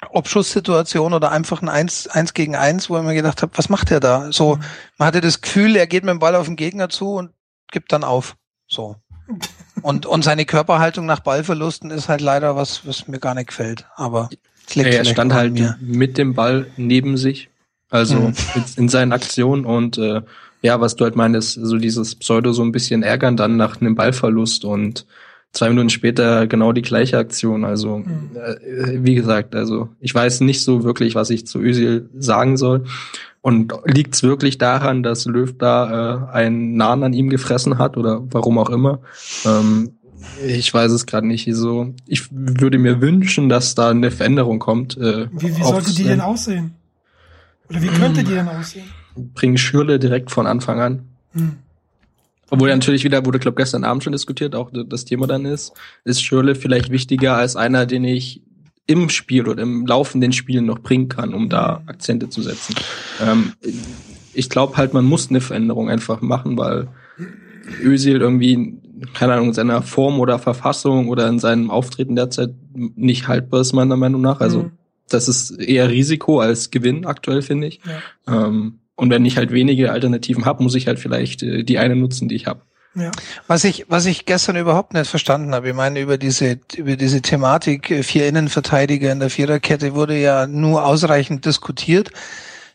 [0.09, 3.69] ob Schusssituation oder einfach ein Eins, Eins gegen Eins, wo ich mir gedacht habe, was
[3.69, 4.33] macht der da?
[4.33, 4.63] So, mhm.
[4.99, 7.31] man hatte das Gefühl, er geht mit dem Ball auf den Gegner zu und
[7.71, 8.37] gibt dann auf.
[8.67, 8.97] So.
[9.83, 13.87] Und, und seine Körperhaltung nach Ballverlusten ist halt leider was, was mir gar nicht gefällt.
[13.97, 14.29] Aber
[14.75, 15.79] er stand halt mir.
[15.81, 17.49] mit dem Ball neben sich
[17.91, 18.35] also mhm.
[18.77, 20.23] in seinen Aktionen und äh,
[20.63, 23.95] ja, was du halt meinst, so dieses Pseudo so ein bisschen ärgern dann nach einem
[23.95, 25.07] Ballverlust und
[25.53, 27.65] zwei Minuten später genau die gleiche Aktion.
[27.65, 28.31] Also mhm.
[28.35, 32.85] äh, wie gesagt, also ich weiß nicht so wirklich, was ich zu Özil sagen soll.
[33.43, 37.97] Und liegt es wirklich daran, dass Löw da äh, einen Nahen an ihm gefressen hat
[37.97, 39.01] oder warum auch immer?
[39.47, 39.93] Ähm,
[40.47, 41.49] Ich weiß es gerade nicht.
[41.55, 44.97] So, ich würde mir wünschen, dass da eine Veränderung kommt.
[44.99, 46.75] Äh, wie wie sollte die denn aussehen?
[47.69, 48.85] Oder wie könnte die denn aussehen?
[49.17, 51.03] Bring Schürle direkt von Anfang an.
[51.33, 51.57] Hm.
[52.51, 55.73] Obwohl natürlich wieder, wurde, glaube gestern Abend schon diskutiert, auch das Thema dann ist,
[56.05, 58.43] ist Schürle vielleicht wichtiger als einer, den ich
[58.87, 62.75] im Spiel oder im laufenden Spiel noch bringen kann, um da Akzente zu setzen.
[63.23, 63.53] Ähm,
[64.35, 66.89] ich glaube halt, man muss eine Veränderung einfach machen, weil
[67.83, 68.79] Özil irgendwie,
[69.15, 73.73] keine Ahnung, in seiner Form oder Verfassung oder in seinem Auftreten derzeit nicht haltbar ist,
[73.73, 74.41] meiner Meinung nach.
[74.41, 74.71] Also mhm.
[75.09, 77.81] das ist eher Risiko als Gewinn aktuell, finde ich.
[78.27, 78.47] Ja.
[78.47, 81.97] Ähm, und wenn ich halt wenige Alternativen habe, muss ich halt vielleicht äh, die eine
[81.97, 82.61] nutzen, die ich habe.
[82.95, 83.11] Ja.
[83.47, 87.23] Was ich, was ich gestern überhaupt nicht verstanden habe, ich meine, über diese, über diese
[87.23, 92.11] Thematik äh, vier Innenverteidiger in der Viererkette wurde ja nur ausreichend diskutiert.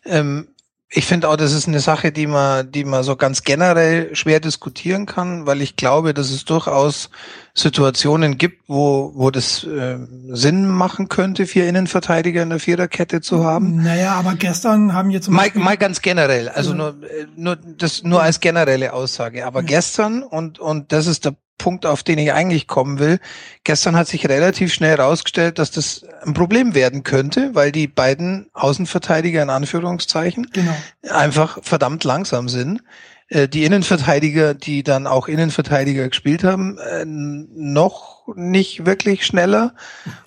[0.04, 0.48] Ähm,
[0.96, 4.40] ich finde auch, das ist eine Sache, die man, die man so ganz generell schwer
[4.40, 7.10] diskutieren kann, weil ich glaube, dass es durchaus
[7.54, 9.98] Situationen gibt, wo, wo das äh,
[10.30, 13.84] Sinn machen könnte, vier Innenverteidiger in der Viererkette zu haben.
[13.84, 16.78] Naja, aber gestern haben jetzt mal, mal ganz generell, also ja.
[16.78, 19.46] nur, äh, nur das nur als generelle Aussage.
[19.46, 19.66] Aber ja.
[19.66, 23.20] gestern und und das ist der Punkt, auf den ich eigentlich kommen will.
[23.64, 28.48] Gestern hat sich relativ schnell herausgestellt, dass das ein Problem werden könnte, weil die beiden
[28.54, 30.76] Außenverteidiger in Anführungszeichen genau.
[31.10, 32.82] einfach verdammt langsam sind.
[33.30, 39.74] Äh, die Innenverteidiger, die dann auch Innenverteidiger gespielt haben, äh, noch nicht wirklich schneller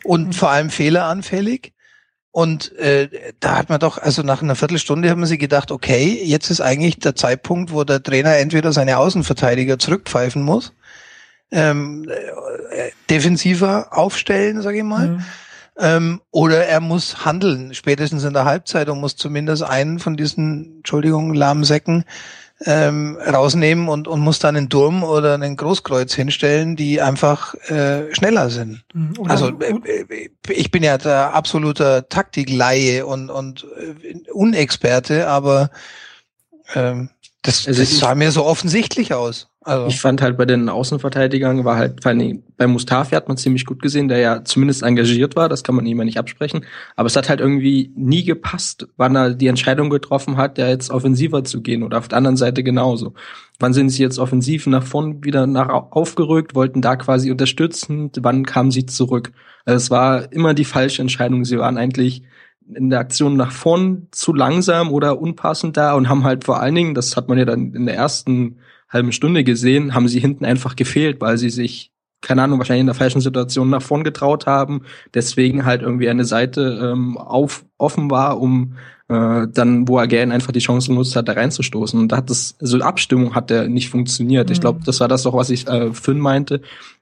[0.05, 1.73] und vor allem fehleranfällig.
[2.31, 3.09] Und äh,
[3.41, 6.99] da hat man doch, also nach einer Viertelstunde haben sie gedacht, okay, jetzt ist eigentlich
[6.99, 10.73] der Zeitpunkt, wo der Trainer entweder seine Außenverteidiger zurückpfeifen muss
[11.51, 15.09] ähm, äh, defensiver aufstellen, sage ich mal.
[15.09, 15.25] Mhm.
[15.81, 20.79] Ähm, oder er muss handeln, spätestens in der Halbzeit und muss zumindest einen von diesen,
[20.79, 22.05] Entschuldigung, lahmen Säcken
[22.65, 28.13] ähm, rausnehmen und, und muss dann einen Turm oder einen Großkreuz hinstellen, die einfach äh,
[28.15, 28.85] schneller sind.
[28.93, 29.15] Mhm.
[29.19, 35.71] Oder also äh, äh, ich bin ja der absoluter Taktikleihe und, und äh, Unexperte, aber
[36.75, 37.11] ähm,
[37.43, 39.49] das, also das sah mir so offensichtlich aus.
[39.69, 39.87] Also.
[39.89, 44.09] Ich fand halt bei den Außenverteidigern war halt, bei Mustafi hat man ziemlich gut gesehen,
[44.09, 46.65] der ja zumindest engagiert war, das kann man ihm ja nicht absprechen.
[46.97, 50.91] Aber es hat halt irgendwie nie gepasst, wann er die Entscheidung getroffen hat, ja jetzt
[50.91, 53.13] offensiver zu gehen oder auf der anderen Seite genauso.
[53.59, 58.47] Wann sind sie jetzt offensiv nach vorn wieder nach aufgerückt, wollten da quasi unterstützen, wann
[58.47, 59.33] kamen sie zurück?
[59.67, 61.45] Also es war immer die falsche Entscheidung.
[61.45, 62.23] Sie waren eigentlich
[62.75, 66.75] in der Aktion nach vorn zu langsam oder unpassend da und haben halt vor allen
[66.75, 70.45] Dingen, das hat man ja dann in der ersten halben Stunde gesehen, haben sie hinten
[70.45, 74.47] einfach gefehlt, weil sie sich, keine Ahnung, wahrscheinlich in der falschen Situation nach vorn getraut
[74.47, 74.83] haben,
[75.15, 78.75] deswegen halt irgendwie eine Seite ähm, auf, offen war, um
[79.09, 81.99] äh, dann, wo er gerne einfach die Chance genutzt hat, da reinzustoßen.
[81.99, 84.49] Und da hat das, also Abstimmung hat der nicht funktioniert.
[84.49, 84.53] Mhm.
[84.53, 86.61] Ich glaube, das war das doch, was ich äh, Finn meinte,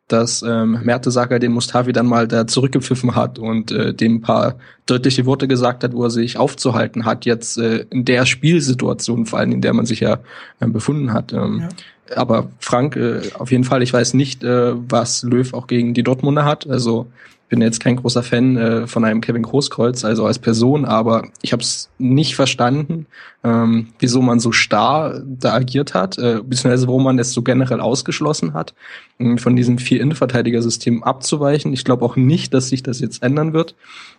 [0.09, 4.55] dass ähm, Mertesacker den Mustafi dann mal da zurückgepfiffen hat und äh, dem ein paar
[4.87, 9.40] deutliche Worte gesagt hat, wo er sich aufzuhalten hat, jetzt äh, in der Spielsituation, vor
[9.40, 10.19] allem in der man sich ja
[10.61, 11.33] äh, befunden hat.
[11.33, 11.62] Ähm,
[12.09, 12.16] ja.
[12.16, 16.05] Aber Frank, äh, auf jeden Fall, ich weiß nicht, äh, was Löw auch gegen die
[16.05, 16.69] Dortmunder hat.
[16.69, 17.09] Also
[17.48, 21.52] bin jetzt kein großer Fan äh, von einem Kevin Großkreuz, also als Person, aber ich
[21.52, 23.06] habe es nicht verstanden,
[23.44, 27.80] ähm, wieso man so starr da agiert hat, äh, beziehungsweise wo man es so generell
[27.80, 28.74] ausgeschlossen hat,
[29.20, 31.72] ähm, von diesem vier Innenverteidiger-System abzuweichen.
[31.72, 33.76] Ich glaube auch nicht, dass sich das jetzt ändern wird.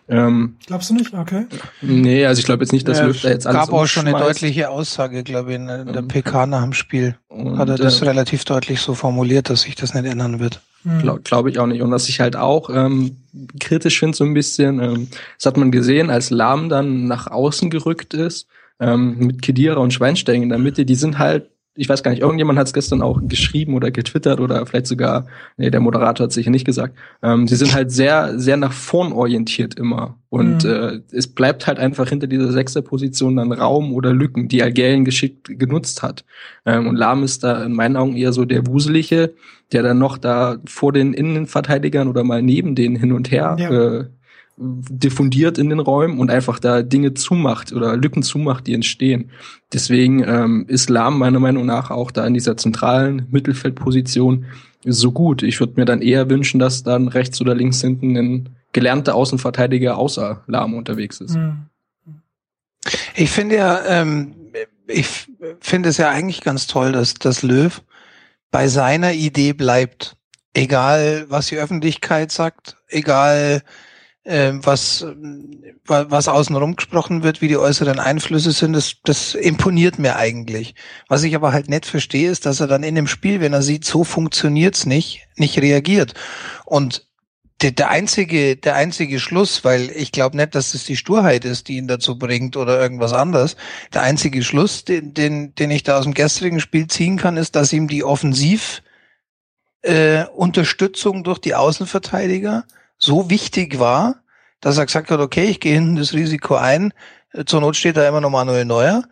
[0.08, 1.12] Ähm, Glaubst du nicht?
[1.12, 1.46] Okay.
[1.82, 4.18] Nee, also ich glaube jetzt nicht, dass ja, da jetzt alles gab auch schon eine
[4.18, 7.16] deutliche Aussage, glaube ich, in der ähm, PK nach dem Spiel.
[7.28, 10.62] Und, hat er das äh, relativ deutlich so formuliert, dass sich das nicht ändern wird.
[10.84, 11.82] Glaube glaub ich auch nicht.
[11.82, 13.16] Und was ich halt auch ähm,
[13.60, 17.68] kritisch finde so ein bisschen, ähm, das hat man gesehen, als Lahm dann nach außen
[17.68, 18.46] gerückt ist,
[18.80, 22.20] ähm, mit Kedira und Schweinsteigen in der Mitte, die sind halt ich weiß gar nicht,
[22.20, 26.32] irgendjemand hat es gestern auch geschrieben oder getwittert oder vielleicht sogar, nee, der Moderator hat
[26.32, 26.98] sicher nicht gesagt.
[27.22, 30.18] Ähm, sie sind halt sehr, sehr nach vorn orientiert immer.
[30.28, 30.70] Und mhm.
[30.70, 35.04] äh, es bleibt halt einfach hinter dieser sechster Position dann Raum oder Lücken, die Algerien
[35.04, 36.24] geschickt genutzt hat.
[36.66, 39.34] Ähm, und Lahm ist da in meinen Augen eher so der Wuselige,
[39.70, 43.70] der dann noch da vor den Innenverteidigern oder mal neben denen hin und her ja.
[43.70, 44.04] äh,
[44.58, 49.30] diffundiert in den Räumen und einfach da Dinge zumacht oder Lücken zumacht, die entstehen.
[49.72, 54.46] Deswegen ähm, ist Lahm meiner Meinung nach auch da in dieser zentralen Mittelfeldposition
[54.84, 55.42] so gut.
[55.42, 59.96] Ich würde mir dann eher wünschen, dass dann rechts oder links hinten ein gelernter Außenverteidiger
[59.96, 61.36] außer Lahm unterwegs ist.
[61.36, 61.66] Hm.
[63.14, 64.34] Ich finde ja, ähm,
[64.86, 65.28] ich
[65.60, 67.82] finde es ja eigentlich ganz toll, dass, dass Löw
[68.50, 70.16] bei seiner Idee bleibt.
[70.54, 73.62] Egal, was die Öffentlichkeit sagt, egal,
[74.28, 75.06] äh, was,
[75.86, 80.74] was außenrum gesprochen wird, wie die äußeren Einflüsse sind, das, das imponiert mir eigentlich.
[81.08, 83.62] Was ich aber halt nicht verstehe, ist, dass er dann in dem Spiel, wenn er
[83.62, 86.12] sieht, so funktioniert's nicht, nicht reagiert.
[86.66, 87.06] Und
[87.62, 91.68] der, der einzige, der einzige Schluss, weil ich glaube nicht, dass es die Sturheit ist,
[91.68, 93.56] die ihn dazu bringt oder irgendwas anderes.
[93.94, 97.56] Der einzige Schluss, den, den, den ich da aus dem gestrigen Spiel ziehen kann, ist,
[97.56, 98.82] dass ihm die Offensiv
[99.82, 102.64] äh, Unterstützung durch die Außenverteidiger
[103.08, 104.22] so wichtig war,
[104.60, 106.92] dass er gesagt hat, okay, ich gehe hinten das Risiko ein.
[107.32, 109.04] Äh, zur Not steht da immer noch Manuel Neuer,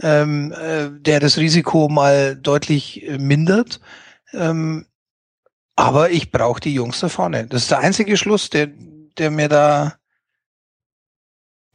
[0.00, 3.80] ähm, äh, der das Risiko mal deutlich äh, mindert.
[4.32, 4.86] Ähm,
[5.76, 7.46] aber ich brauche die Jungs da vorne.
[7.46, 8.68] Das ist der einzige Schluss, der,
[9.18, 9.94] der mir da,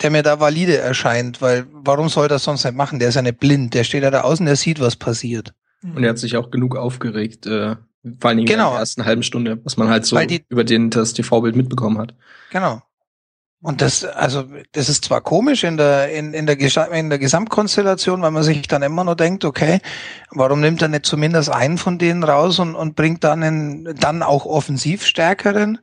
[0.02, 3.00] der mir da valide erscheint, weil warum soll das sonst nicht machen?
[3.00, 5.54] Der ist ja nicht blind, der steht ja da außen, der sieht, was passiert.
[5.84, 7.76] Und er hat sich auch genug aufgeregt, äh,
[8.20, 8.68] vor allen Dingen Genau.
[8.68, 11.98] in der ersten halben Stunde, was man halt so die- über den das TV-Bild mitbekommen
[11.98, 12.14] hat.
[12.52, 12.82] Genau.
[13.60, 16.60] Und das, also, das ist zwar komisch in der, in, in der,
[16.92, 19.80] in der Gesamtkonstellation, weil man sich dann immer noch denkt, okay,
[20.30, 24.22] warum nimmt er nicht zumindest einen von denen raus und, und bringt dann einen, dann
[24.22, 25.80] auch offensiv stärkeren?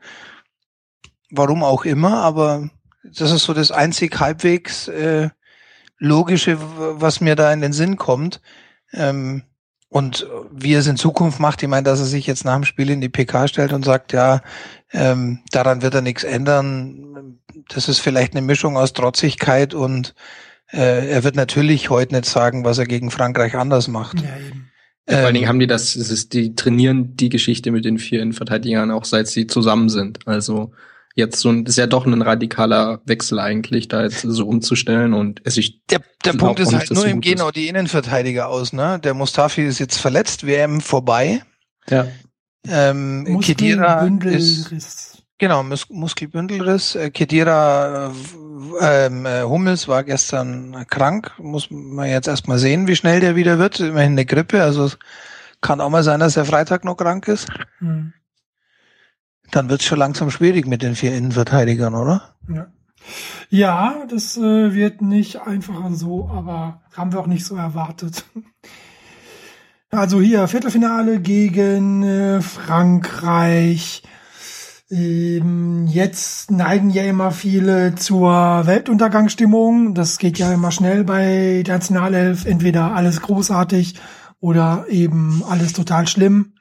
[1.31, 2.70] Warum auch immer, aber
[3.03, 5.31] das ist so das einzig halbwegs äh,
[5.98, 8.40] logische, was mir da in den Sinn kommt.
[8.92, 9.42] Ähm,
[9.94, 12.64] und wie er es in Zukunft macht, ich meine, dass er sich jetzt nach dem
[12.64, 14.42] Spiel in die PK stellt und sagt, ja,
[14.92, 17.38] ähm, daran wird er nichts ändern.
[17.68, 20.16] Das ist vielleicht eine Mischung aus Trotzigkeit und
[20.72, 24.20] äh, er wird natürlich heute nicht sagen, was er gegen Frankreich anders macht.
[24.20, 24.68] Ja, eben.
[25.07, 27.98] Vor allen Ähm, Dingen haben die das, es ist, die trainieren die Geschichte mit den
[27.98, 30.26] vier Innenverteidigern auch seit sie zusammen sind.
[30.26, 30.72] Also
[31.14, 35.40] jetzt so ein, ist ja doch ein radikaler Wechsel eigentlich, da jetzt so umzustellen und
[35.44, 38.72] es ich, der der Punkt ist halt nur, gehen auch die Innenverteidiger aus.
[38.72, 38.98] Ne?
[39.03, 41.42] Der Mustafi ist jetzt verletzt, WM vorbei.
[41.88, 42.07] ja.
[42.66, 45.22] Ähm, Kedira ist Muskelbündelriss.
[45.38, 46.94] Genau, Mus Muskelbündelriss.
[46.94, 48.11] Äh, Kedira
[48.81, 51.33] äh, ähm, äh, Hummels war gestern krank.
[51.38, 53.81] Muss man jetzt erstmal sehen, wie schnell der wieder wird.
[53.81, 54.98] Immerhin eine Grippe, also es
[55.61, 57.48] kann auch mal sein, dass er Freitag noch krank ist.
[57.79, 58.14] Hm.
[59.50, 62.35] Dann wird es schon langsam schwierig mit den vier Innenverteidigern, oder?
[62.48, 62.66] Ja.
[63.50, 68.24] Ja, das äh, wird nicht einfacher so, aber haben wir auch nicht so erwartet.
[69.90, 74.02] Also hier Viertelfinale gegen äh, Frankreich.
[74.90, 78.33] Ähm, jetzt neigen ja immer viele zur
[78.66, 79.94] Weltuntergangsstimmung.
[79.94, 82.44] Das geht ja immer schnell bei der Nationalelf.
[82.44, 83.94] Entweder alles großartig
[84.40, 86.54] oder eben alles total schlimm.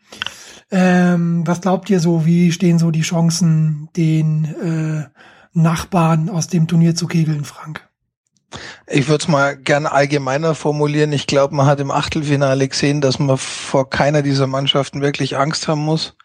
[0.75, 2.25] Ähm, was glaubt ihr so?
[2.25, 5.05] Wie stehen so die Chancen, den äh,
[5.53, 7.87] Nachbarn aus dem Turnier zu kegeln, Frank?
[8.87, 11.11] Ich würde es mal gern allgemeiner formulieren.
[11.11, 15.67] Ich glaube, man hat im Achtelfinale gesehen, dass man vor keiner dieser Mannschaften wirklich Angst
[15.67, 16.15] haben muss.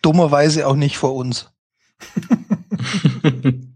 [0.00, 1.50] Dummerweise auch nicht vor uns.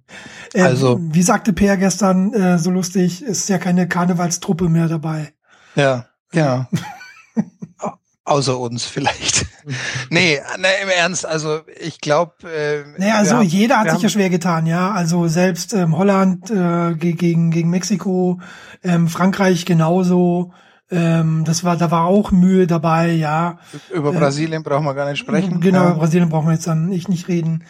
[0.54, 5.32] Ähm, Also- wie sagte Peer gestern äh, so lustig, ist ja keine Karnevalstruppe mehr dabei.
[5.76, 6.66] Ja, genau.
[8.24, 9.46] Au- Außer uns vielleicht.
[10.11, 12.32] nee, ne, im Ernst, also ich glaube.
[12.48, 14.92] Äh, Naja, also wir haben- jeder hat sich ja schwer getan, ja.
[14.92, 18.40] Also selbst ähm, Holland äh, ge- gegen gegen Mexiko,
[18.85, 20.52] ähm, Frankreich genauso.
[20.90, 23.58] Ähm, das war, da war auch Mühe dabei, ja.
[23.92, 25.61] Über äh, Brasilien brauchen wir gar nicht sprechen.
[25.61, 25.90] Genau, Ja.
[25.94, 27.64] Brasilien brauchen wir jetzt dann nicht nicht reden.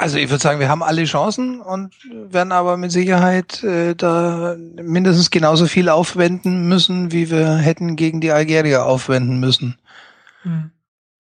[0.00, 1.92] Also ich würde sagen, wir haben alle Chancen und
[2.30, 8.20] werden aber mit Sicherheit äh, da mindestens genauso viel aufwenden müssen, wie wir hätten gegen
[8.20, 9.76] die Algerier aufwenden müssen.
[10.42, 10.70] Hm.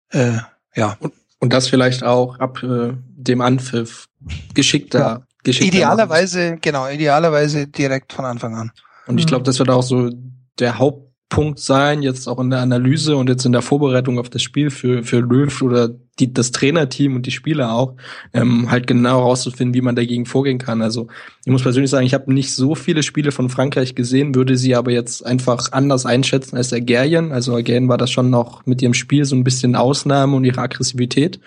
[0.10, 0.38] Äh,
[0.76, 0.96] ja.
[1.40, 4.10] Und das vielleicht auch ab äh, dem Anpfiff
[4.54, 5.22] geschickter, Ja.
[5.44, 5.78] geschickter machen.
[5.78, 8.72] Idealerweise, genau, idealerweise direkt von Anfang an.
[9.08, 10.12] Und ich glaube, das wird auch so
[10.60, 14.44] der Hauptpunkt sein, jetzt auch in der Analyse und jetzt in der Vorbereitung auf das
[14.44, 17.94] Spiel für, für Löw oder die, das Trainerteam und die Spieler auch,
[18.34, 20.82] ähm, halt genau rauszufinden, wie man dagegen vorgehen kann.
[20.82, 21.08] Also
[21.46, 24.76] ich muss persönlich sagen, ich habe nicht so viele Spiele von Frankreich gesehen, würde sie
[24.76, 27.32] aber jetzt einfach anders einschätzen als Algerien.
[27.32, 30.62] Also Algerien war das schon noch mit ihrem Spiel so ein bisschen Ausnahme und ihre
[30.62, 31.40] Aggressivität.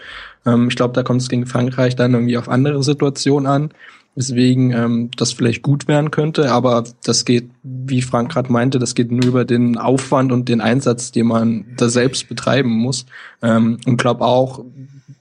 [0.47, 3.71] Ähm, ich glaube, da kommt es gegen Frankreich dann irgendwie auf andere Situationen an
[4.15, 8.95] weswegen ähm, das vielleicht gut werden könnte, aber das geht, wie Frank gerade meinte, das
[8.95, 13.07] geht nur über den Aufwand und den Einsatz, den man da selbst betreiben muss.
[13.43, 14.65] Ähm, und glaube auch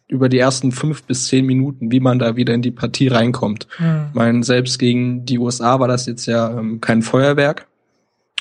[0.07, 3.67] über die ersten fünf bis zehn Minuten, wie man da wieder in die Partie reinkommt.
[3.77, 4.07] Hm.
[4.09, 7.67] Ich meine, selbst gegen die USA war das jetzt ja ähm, kein Feuerwerk,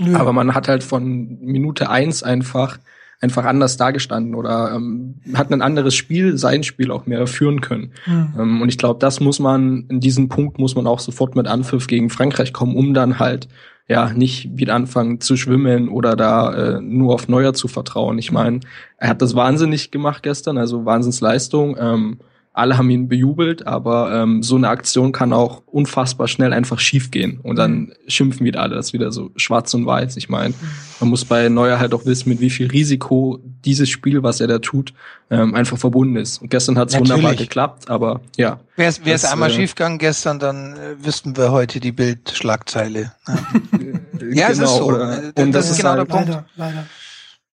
[0.00, 0.16] Nö.
[0.16, 2.78] aber man hat halt von Minute eins einfach
[3.20, 7.92] einfach anders dagestanden oder ähm, hat ein anderes Spiel, sein Spiel auch mehr führen können.
[8.04, 8.34] Hm.
[8.38, 11.48] Ähm, und ich glaube, das muss man, in diesem Punkt muss man auch sofort mit
[11.48, 13.48] Anpfiff gegen Frankreich kommen, um dann halt
[13.88, 18.18] ja nicht wieder anfangen zu schwimmeln oder da äh, nur auf Neuer zu vertrauen.
[18.18, 18.60] Ich meine,
[18.98, 21.76] er hat das wahnsinnig gemacht gestern, also Wahnsinnsleistung.
[21.80, 22.18] Ähm,
[22.58, 27.40] alle haben ihn bejubelt, aber ähm, so eine Aktion kann auch unfassbar schnell einfach schiefgehen
[27.40, 27.92] und dann mhm.
[28.08, 30.16] schimpfen wieder alle, das ist wieder so schwarz und weiß.
[30.16, 30.54] Ich meine,
[31.00, 34.48] man muss bei Neuer halt auch wissen, mit wie viel Risiko dieses Spiel, was er
[34.48, 34.92] da tut,
[35.30, 36.42] ähm, einfach verbunden ist.
[36.42, 38.60] Und gestern hat es wunderbar geklappt, aber ja.
[38.76, 43.12] Wäre es einmal äh, schiefgegangen gestern, dann äh, wüssten wir heute die Bildschlagzeile.
[44.20, 44.84] Ja, ja genau, es ist so.
[44.84, 46.28] Oder, und das, das ist genau halt, der Punkt.
[46.28, 46.86] Leider, leider.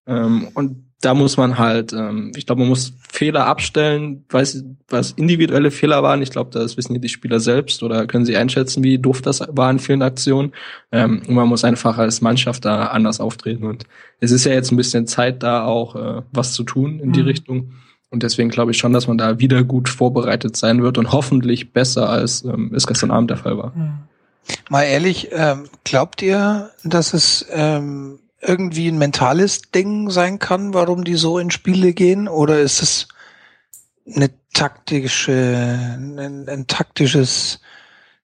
[0.08, 5.12] Ähm, und da muss man halt, ähm, ich glaube, man muss Fehler abstellen, weiß, was
[5.12, 6.22] individuelle Fehler waren.
[6.22, 9.70] Ich glaube, das wissen die Spieler selbst oder können sie einschätzen, wie doof das war
[9.70, 10.52] in vielen Aktionen.
[10.90, 13.64] Ähm, und man muss einfach als Mannschaft da anders auftreten.
[13.64, 13.84] Und
[14.18, 17.22] es ist ja jetzt ein bisschen Zeit da auch äh, was zu tun in die
[17.22, 17.28] mhm.
[17.28, 17.72] Richtung.
[18.10, 21.72] Und deswegen glaube ich schon, dass man da wieder gut vorbereitet sein wird und hoffentlich
[21.72, 23.72] besser, als ähm, es gestern Abend der Fall war.
[23.76, 23.98] Mhm.
[24.68, 31.04] Mal ehrlich, ähm, glaubt ihr, dass es ähm, irgendwie ein mentales Ding sein kann, warum
[31.04, 32.28] die so in Spiele gehen?
[32.28, 33.08] Oder ist es
[34.14, 37.60] eine taktische, ein, ein taktisches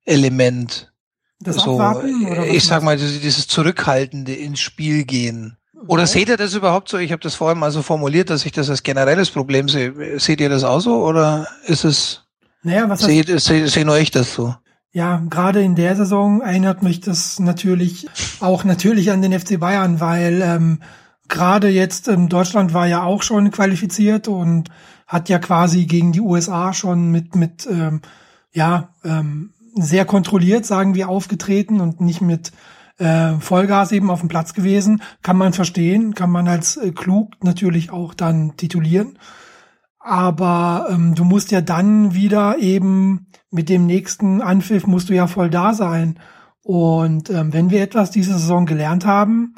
[0.05, 0.93] Element?
[1.41, 5.57] Das so, Abwarten, oder ich sag mal, dieses Zurückhaltende ins Spiel gehen.
[5.87, 6.97] Oder seht ihr das überhaupt so?
[6.97, 10.19] Ich habe das vorhin mal so formuliert, dass ich das als generelles Problem sehe.
[10.19, 12.23] Seht ihr das auch so oder ist es?
[12.63, 14.55] Naja, was seht, seht, seht nur ich das so?
[14.95, 18.07] Ja, gerade in der Saison erinnert mich das natürlich
[18.39, 20.79] auch natürlich an den FC Bayern, weil ähm,
[21.27, 24.71] gerade jetzt ähm, Deutschland war ja auch schon qualifiziert und
[25.09, 28.03] hat ja quasi gegen die USA schon mit mit ähm,
[28.53, 32.53] ja ähm, sehr kontrolliert, sagen wir, aufgetreten und nicht mit
[32.99, 35.03] äh, Vollgas eben auf dem Platz gewesen.
[35.23, 39.19] Kann man verstehen, kann man als äh, klug natürlich auch dann titulieren.
[39.99, 43.24] Aber ähm, du musst ja dann wieder eben
[43.55, 46.19] mit dem nächsten Anpfiff musst du ja voll da sein.
[46.63, 49.55] Und ähm, wenn wir etwas diese Saison gelernt haben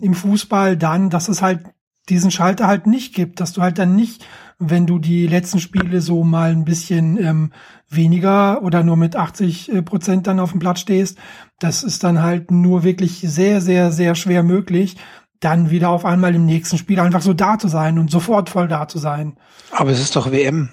[0.00, 1.64] im Fußball, dann, dass es halt
[2.08, 4.26] diesen Schalter halt nicht gibt, dass du halt dann nicht,
[4.58, 7.52] wenn du die letzten Spiele so mal ein bisschen ähm,
[7.88, 11.16] weniger oder nur mit 80 äh, Prozent dann auf dem Platz stehst,
[11.60, 14.96] das ist dann halt nur wirklich sehr, sehr, sehr schwer möglich
[15.38, 18.68] dann wieder auf einmal im nächsten Spiel einfach so da zu sein und sofort voll
[18.68, 19.38] da zu sein.
[19.70, 20.68] Aber es ist doch WM.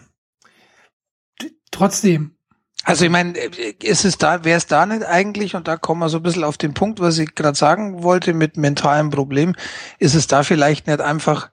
[1.72, 2.37] Trotzdem.
[2.84, 6.10] Also ich meine, ist es da, wäre es da nicht eigentlich, und da kommen wir
[6.10, 9.56] so ein bisschen auf den Punkt, was ich gerade sagen wollte mit mentalem Problem,
[10.00, 11.50] ist es da vielleicht nicht einfach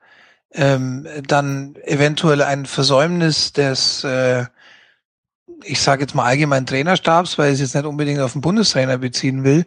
[0.52, 4.44] ähm, dann eventuell ein Versäumnis des, äh,
[5.64, 8.98] ich sage jetzt mal allgemein Trainerstabs, weil ich es jetzt nicht unbedingt auf den Bundestrainer
[8.98, 9.66] beziehen will,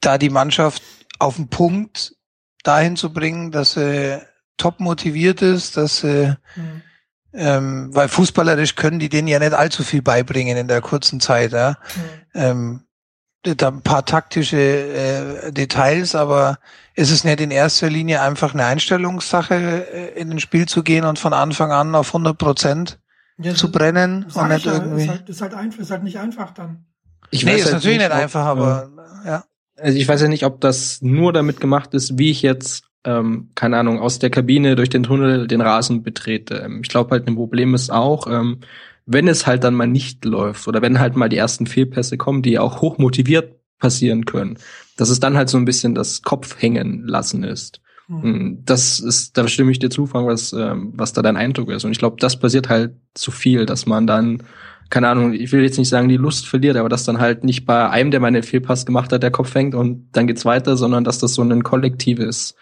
[0.00, 0.82] da die Mannschaft
[1.18, 2.16] auf den Punkt
[2.62, 4.20] dahin zu bringen, dass sie
[4.56, 6.82] top motiviert ist, dass sie, mhm.
[7.32, 11.52] Ähm, weil fußballerisch können die denen ja nicht allzu viel beibringen in der kurzen Zeit.
[11.52, 11.78] Ja?
[11.94, 12.00] Mhm.
[12.34, 12.80] Ähm,
[13.42, 16.58] da ein paar taktische äh, Details, aber
[16.94, 21.04] ist es nicht in erster Linie einfach eine Einstellungssache, äh, in ein Spiel zu gehen
[21.04, 23.00] und von Anfang an auf 100 Prozent
[23.38, 25.04] ja, zu brennen und nicht irgendwie.
[25.04, 26.86] Ist halt, ist halt, einfach, ist halt nicht einfach dann.
[27.30, 28.90] Ich nee, ist halt natürlich nicht einfach, aber
[29.24, 29.44] ja
[29.82, 33.50] also ich weiß ja nicht, ob das nur damit gemacht ist, wie ich jetzt, ähm,
[33.54, 36.62] keine Ahnung, aus der Kabine durch den Tunnel den Rasen betrete.
[36.64, 38.58] Ähm, ich glaube halt, ein Problem ist auch, ähm,
[39.06, 42.42] wenn es halt dann mal nicht läuft oder wenn halt mal die ersten Fehlpässe kommen,
[42.42, 44.58] die auch hoch motiviert passieren können,
[44.96, 47.80] dass es dann halt so ein bisschen das Kopf hängen lassen ist.
[48.06, 48.62] Mhm.
[48.64, 51.84] Das ist, da stimme ich dir zu, Frank, was, ähm, was da dein Eindruck ist.
[51.84, 54.42] Und ich glaube, das passiert halt zu viel, dass man dann
[54.92, 57.64] keine Ahnung, ich will jetzt nicht sagen, die Lust verliert, aber dass dann halt nicht
[57.64, 60.76] bei einem, der mal einen Fehlpass gemacht hat, der Kopf hängt und dann geht's weiter,
[60.76, 62.54] sondern dass das so ein kollektives,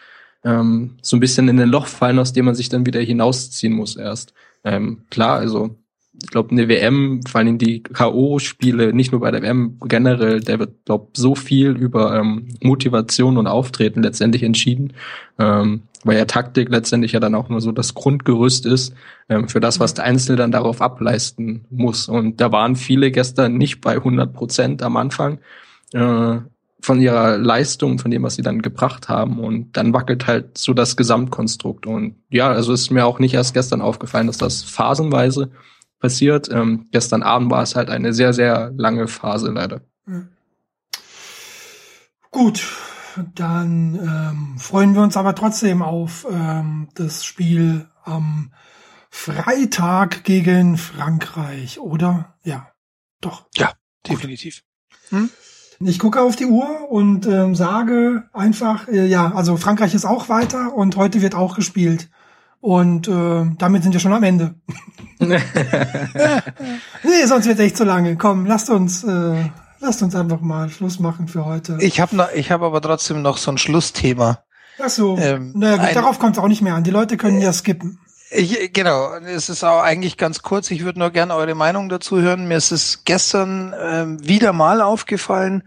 [0.44, 3.72] ähm, so ein bisschen in ein Loch fallen, aus dem man sich dann wieder hinausziehen
[3.72, 4.32] muss erst.
[4.64, 5.76] Ähm, klar, also
[6.22, 10.58] ich glaube, eine WM, vor allem die K.O.-Spiele, nicht nur bei der WM generell, der
[10.58, 14.92] wird, glaube so viel über ähm, Motivation und Auftreten letztendlich entschieden.
[15.38, 18.94] Ähm, weil ja Taktik letztendlich ja dann auch nur so das Grundgerüst ist
[19.28, 22.08] ähm, für das, was der Einzelne dann darauf ableisten muss.
[22.08, 25.38] Und da waren viele gestern nicht bei 100 Prozent am Anfang
[25.92, 26.38] äh,
[26.80, 29.38] von ihrer Leistung, von dem, was sie dann gebracht haben.
[29.38, 31.86] Und dann wackelt halt so das Gesamtkonstrukt.
[31.86, 35.50] Und ja, also ist mir auch nicht erst gestern aufgefallen, dass das phasenweise
[35.98, 36.50] passiert.
[36.50, 39.82] Ähm, gestern Abend war es halt eine sehr, sehr lange Phase leider.
[40.06, 40.28] Mhm.
[42.30, 42.62] Gut,
[43.34, 48.52] dann ähm, freuen wir uns aber trotzdem auf ähm, das Spiel am
[49.10, 52.36] Freitag gegen Frankreich, oder?
[52.44, 52.70] Ja,
[53.20, 53.46] doch.
[53.56, 53.72] Ja,
[54.08, 54.62] definitiv.
[55.10, 55.28] Hm?
[55.82, 60.28] Ich gucke auf die Uhr und ähm, sage einfach, äh, ja, also Frankreich ist auch
[60.28, 62.10] weiter und heute wird auch gespielt.
[62.60, 64.54] Und äh, damit sind wir schon am Ende.
[65.18, 65.38] nee,
[67.26, 68.16] sonst wird echt zu lange.
[68.16, 69.44] Komm, lasst uns äh,
[69.80, 71.78] Lasst uns einfach mal Schluss machen für heute.
[71.80, 74.40] Ich habe ich habe aber trotzdem noch so ein Schlussthema.
[74.78, 75.16] Ach so.
[75.18, 76.84] Ähm, naja, gut, darauf kommt es auch nicht mehr an.
[76.84, 77.98] Die Leute können äh, ja skippen.
[78.32, 80.70] Ich, genau, es ist auch eigentlich ganz kurz.
[80.70, 82.46] Ich würde nur gerne eure Meinung dazu hören.
[82.46, 85.64] Mir ist es gestern ähm, wieder mal aufgefallen,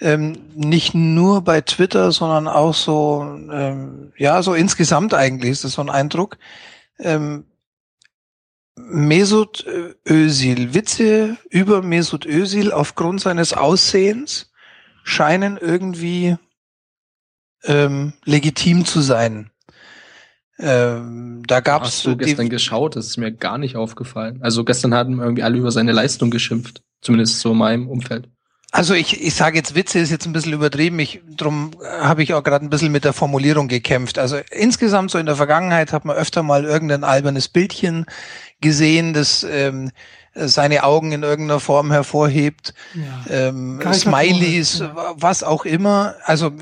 [0.00, 5.72] ähm, nicht nur bei Twitter, sondern auch so, ähm, ja, so insgesamt eigentlich ist das
[5.72, 6.38] so ein Eindruck.
[7.00, 7.46] Ähm,
[8.76, 9.66] Mesut
[10.08, 14.52] Özil, Witze über Mesut Özil aufgrund seines Aussehens
[15.04, 16.36] scheinen irgendwie
[17.64, 19.51] ähm, legitim zu sein.
[20.62, 22.96] Ähm, da gab's Hast du gestern geschaut?
[22.96, 24.38] Das ist mir gar nicht aufgefallen.
[24.42, 28.28] Also gestern hatten irgendwie alle über seine Leistung geschimpft, zumindest so in meinem Umfeld.
[28.74, 30.98] Also ich, ich sage jetzt Witze ist jetzt ein bisschen übertrieben.
[30.98, 34.18] Ich drum habe ich auch gerade ein bisschen mit der Formulierung gekämpft.
[34.18, 38.06] Also insgesamt so in der Vergangenheit hat man öfter mal irgendein albernes Bildchen
[38.62, 39.90] gesehen, das ähm,
[40.34, 43.48] seine Augen in irgendeiner Form hervorhebt, ja.
[43.48, 45.14] ähm, Smileys, ja.
[45.14, 46.14] was auch immer.
[46.24, 46.52] Also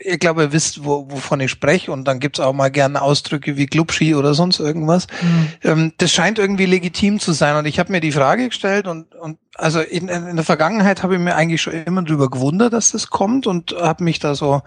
[0.00, 3.56] ich glaube, ihr wisst, wo, wovon ich spreche und dann gibt's auch mal gerne Ausdrücke
[3.56, 5.06] wie Glubschi oder sonst irgendwas.
[5.22, 5.48] Mhm.
[5.62, 9.14] Ähm, das scheint irgendwie legitim zu sein und ich habe mir die Frage gestellt und,
[9.14, 12.90] und also in, in der Vergangenheit habe ich mir eigentlich schon immer drüber gewundert, dass
[12.90, 14.62] das kommt und habe mich da so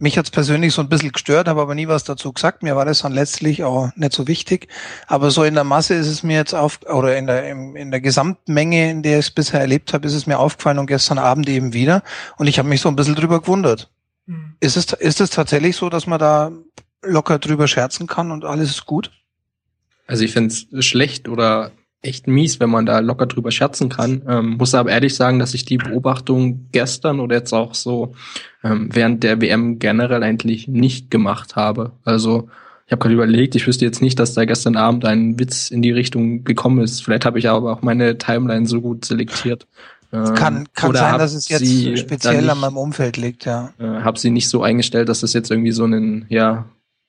[0.00, 2.62] mich hat's persönlich so ein bisschen gestört, habe aber nie was dazu gesagt.
[2.62, 4.68] Mir war das dann letztlich auch nicht so wichtig.
[5.06, 8.00] Aber so in der Masse ist es mir jetzt auf, oder in der, in der
[8.00, 11.48] Gesamtmenge, in der ich es bisher erlebt habe, ist es mir aufgefallen und gestern Abend
[11.48, 12.02] eben wieder.
[12.38, 13.90] Und ich habe mich so ein bisschen drüber gewundert.
[14.26, 14.54] Mhm.
[14.60, 16.50] Ist es, ist es tatsächlich so, dass man da
[17.02, 19.10] locker drüber scherzen kann und alles ist gut?
[20.06, 21.72] Also ich finde es schlecht oder
[22.02, 24.22] echt mies, wenn man da locker drüber scherzen kann.
[24.26, 28.14] Ähm, muss aber ehrlich sagen, dass ich die Beobachtung gestern oder jetzt auch so
[28.64, 31.92] ähm, während der WM generell eigentlich nicht gemacht habe.
[32.04, 32.48] Also
[32.86, 35.82] ich habe gerade überlegt, ich wüsste jetzt nicht, dass da gestern Abend ein Witz in
[35.82, 37.04] die Richtung gekommen ist.
[37.04, 39.66] Vielleicht habe ich aber auch meine Timeline so gut selektiert.
[40.12, 43.72] Ähm, kann kann sein, dass es jetzt speziell nicht, an meinem Umfeld liegt, ja.
[43.78, 46.64] Äh, habe sie nicht so eingestellt, dass das jetzt irgendwie so ein, ja,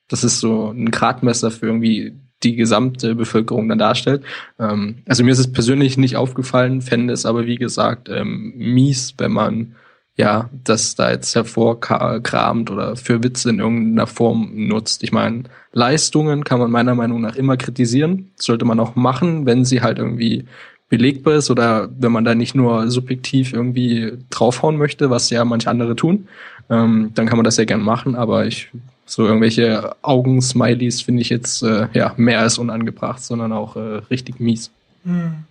[0.06, 2.14] das ist so ein Gradmesser für irgendwie
[2.44, 4.22] die gesamte Bevölkerung dann darstellt.
[4.58, 9.14] Ähm, also mir ist es persönlich nicht aufgefallen, fände es aber wie gesagt ähm, mies,
[9.18, 9.74] wenn man
[10.16, 15.02] ja das da jetzt hervorkramt oder für Witze in irgendeiner Form nutzt.
[15.02, 19.64] Ich meine, Leistungen kann man meiner Meinung nach immer kritisieren, sollte man auch machen, wenn
[19.64, 20.44] sie halt irgendwie
[20.90, 25.70] belegbar ist oder wenn man da nicht nur subjektiv irgendwie draufhauen möchte, was ja manche
[25.70, 26.28] andere tun,
[26.68, 28.70] ähm, dann kann man das ja gern machen, aber ich
[29.06, 34.40] so irgendwelche Augensmileys finde ich jetzt äh, ja mehr als unangebracht, sondern auch äh, richtig
[34.40, 34.70] mies.
[35.04, 35.44] Hm.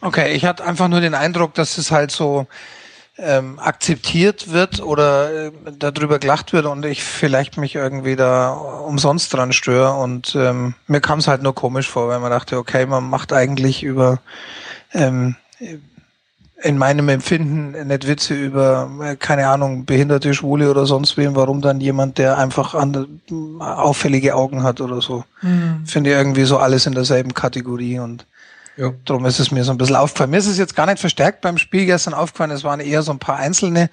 [0.00, 2.46] Okay, ich hatte einfach nur den Eindruck, dass es halt so
[3.16, 9.32] ähm, akzeptiert wird oder äh, darüber gelacht wird und ich vielleicht mich irgendwie da umsonst
[9.32, 12.86] dran störe und ähm, mir kam es halt nur komisch vor, weil man dachte, okay,
[12.86, 14.18] man macht eigentlich über
[14.92, 15.36] ähm,
[16.64, 21.60] in meinem Empfinden nicht Witze über, äh, keine Ahnung, behinderte Schwule oder sonst wen, warum
[21.60, 23.20] dann jemand, der einfach an,
[23.60, 25.24] auffällige Augen hat oder so.
[25.42, 25.84] Mhm.
[25.86, 28.26] Finde ich irgendwie so alles in derselben Kategorie und
[28.78, 28.92] ja.
[29.04, 30.30] darum ist es mir so ein bisschen aufgefallen.
[30.30, 33.12] Mir ist es jetzt gar nicht verstärkt beim Spiel gestern aufgefallen, es waren eher so
[33.12, 33.90] ein paar einzelne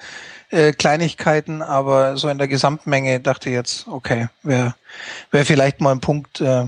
[0.49, 4.75] äh, Kleinigkeiten, aber so in der Gesamtmenge dachte ich jetzt, okay, wäre
[5.29, 6.67] wär vielleicht mal ein Punkt, äh,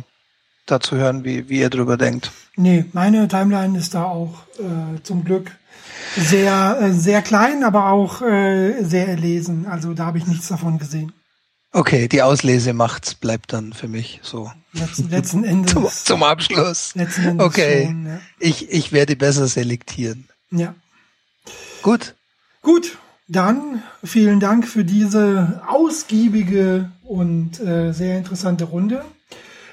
[0.65, 2.31] dazu hören, wie, wie ihr drüber denkt.
[2.55, 5.51] Nee, meine Timeline ist da auch äh, zum Glück
[6.15, 9.65] sehr, äh, sehr klein, aber auch äh, sehr erlesen.
[9.65, 11.13] Also da habe ich nichts davon gesehen.
[11.71, 14.51] Okay, die Auslesemacht bleibt dann für mich so.
[14.73, 15.73] Letzten, letzten Endes.
[15.73, 16.93] zum, zum Abschluss.
[16.93, 17.85] Letzten Endes okay.
[17.87, 18.19] Schon, ja.
[18.39, 20.29] ich, ich werde besser selektieren.
[20.51, 20.75] Ja.
[21.81, 22.15] Gut.
[22.61, 22.97] Gut.
[23.27, 29.03] Dann vielen Dank für diese ausgiebige und äh, sehr interessante Runde.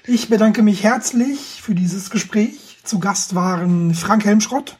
[0.06, 2.78] Ich bedanke mich herzlich für dieses Gespräch.
[2.84, 4.78] Zu Gast waren Frank Helmschrott.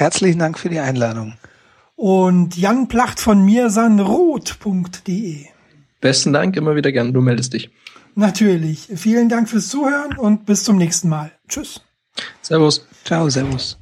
[0.00, 1.34] Herzlichen Dank für die Einladung.
[1.94, 5.44] Und Jan Placht von mirsanrot.de.
[6.00, 7.68] Besten Dank, immer wieder gern, du meldest dich.
[8.14, 8.88] Natürlich.
[8.96, 11.32] Vielen Dank fürs Zuhören und bis zum nächsten Mal.
[11.50, 11.82] Tschüss.
[12.40, 12.86] Servus.
[13.04, 13.78] Ciao, servus.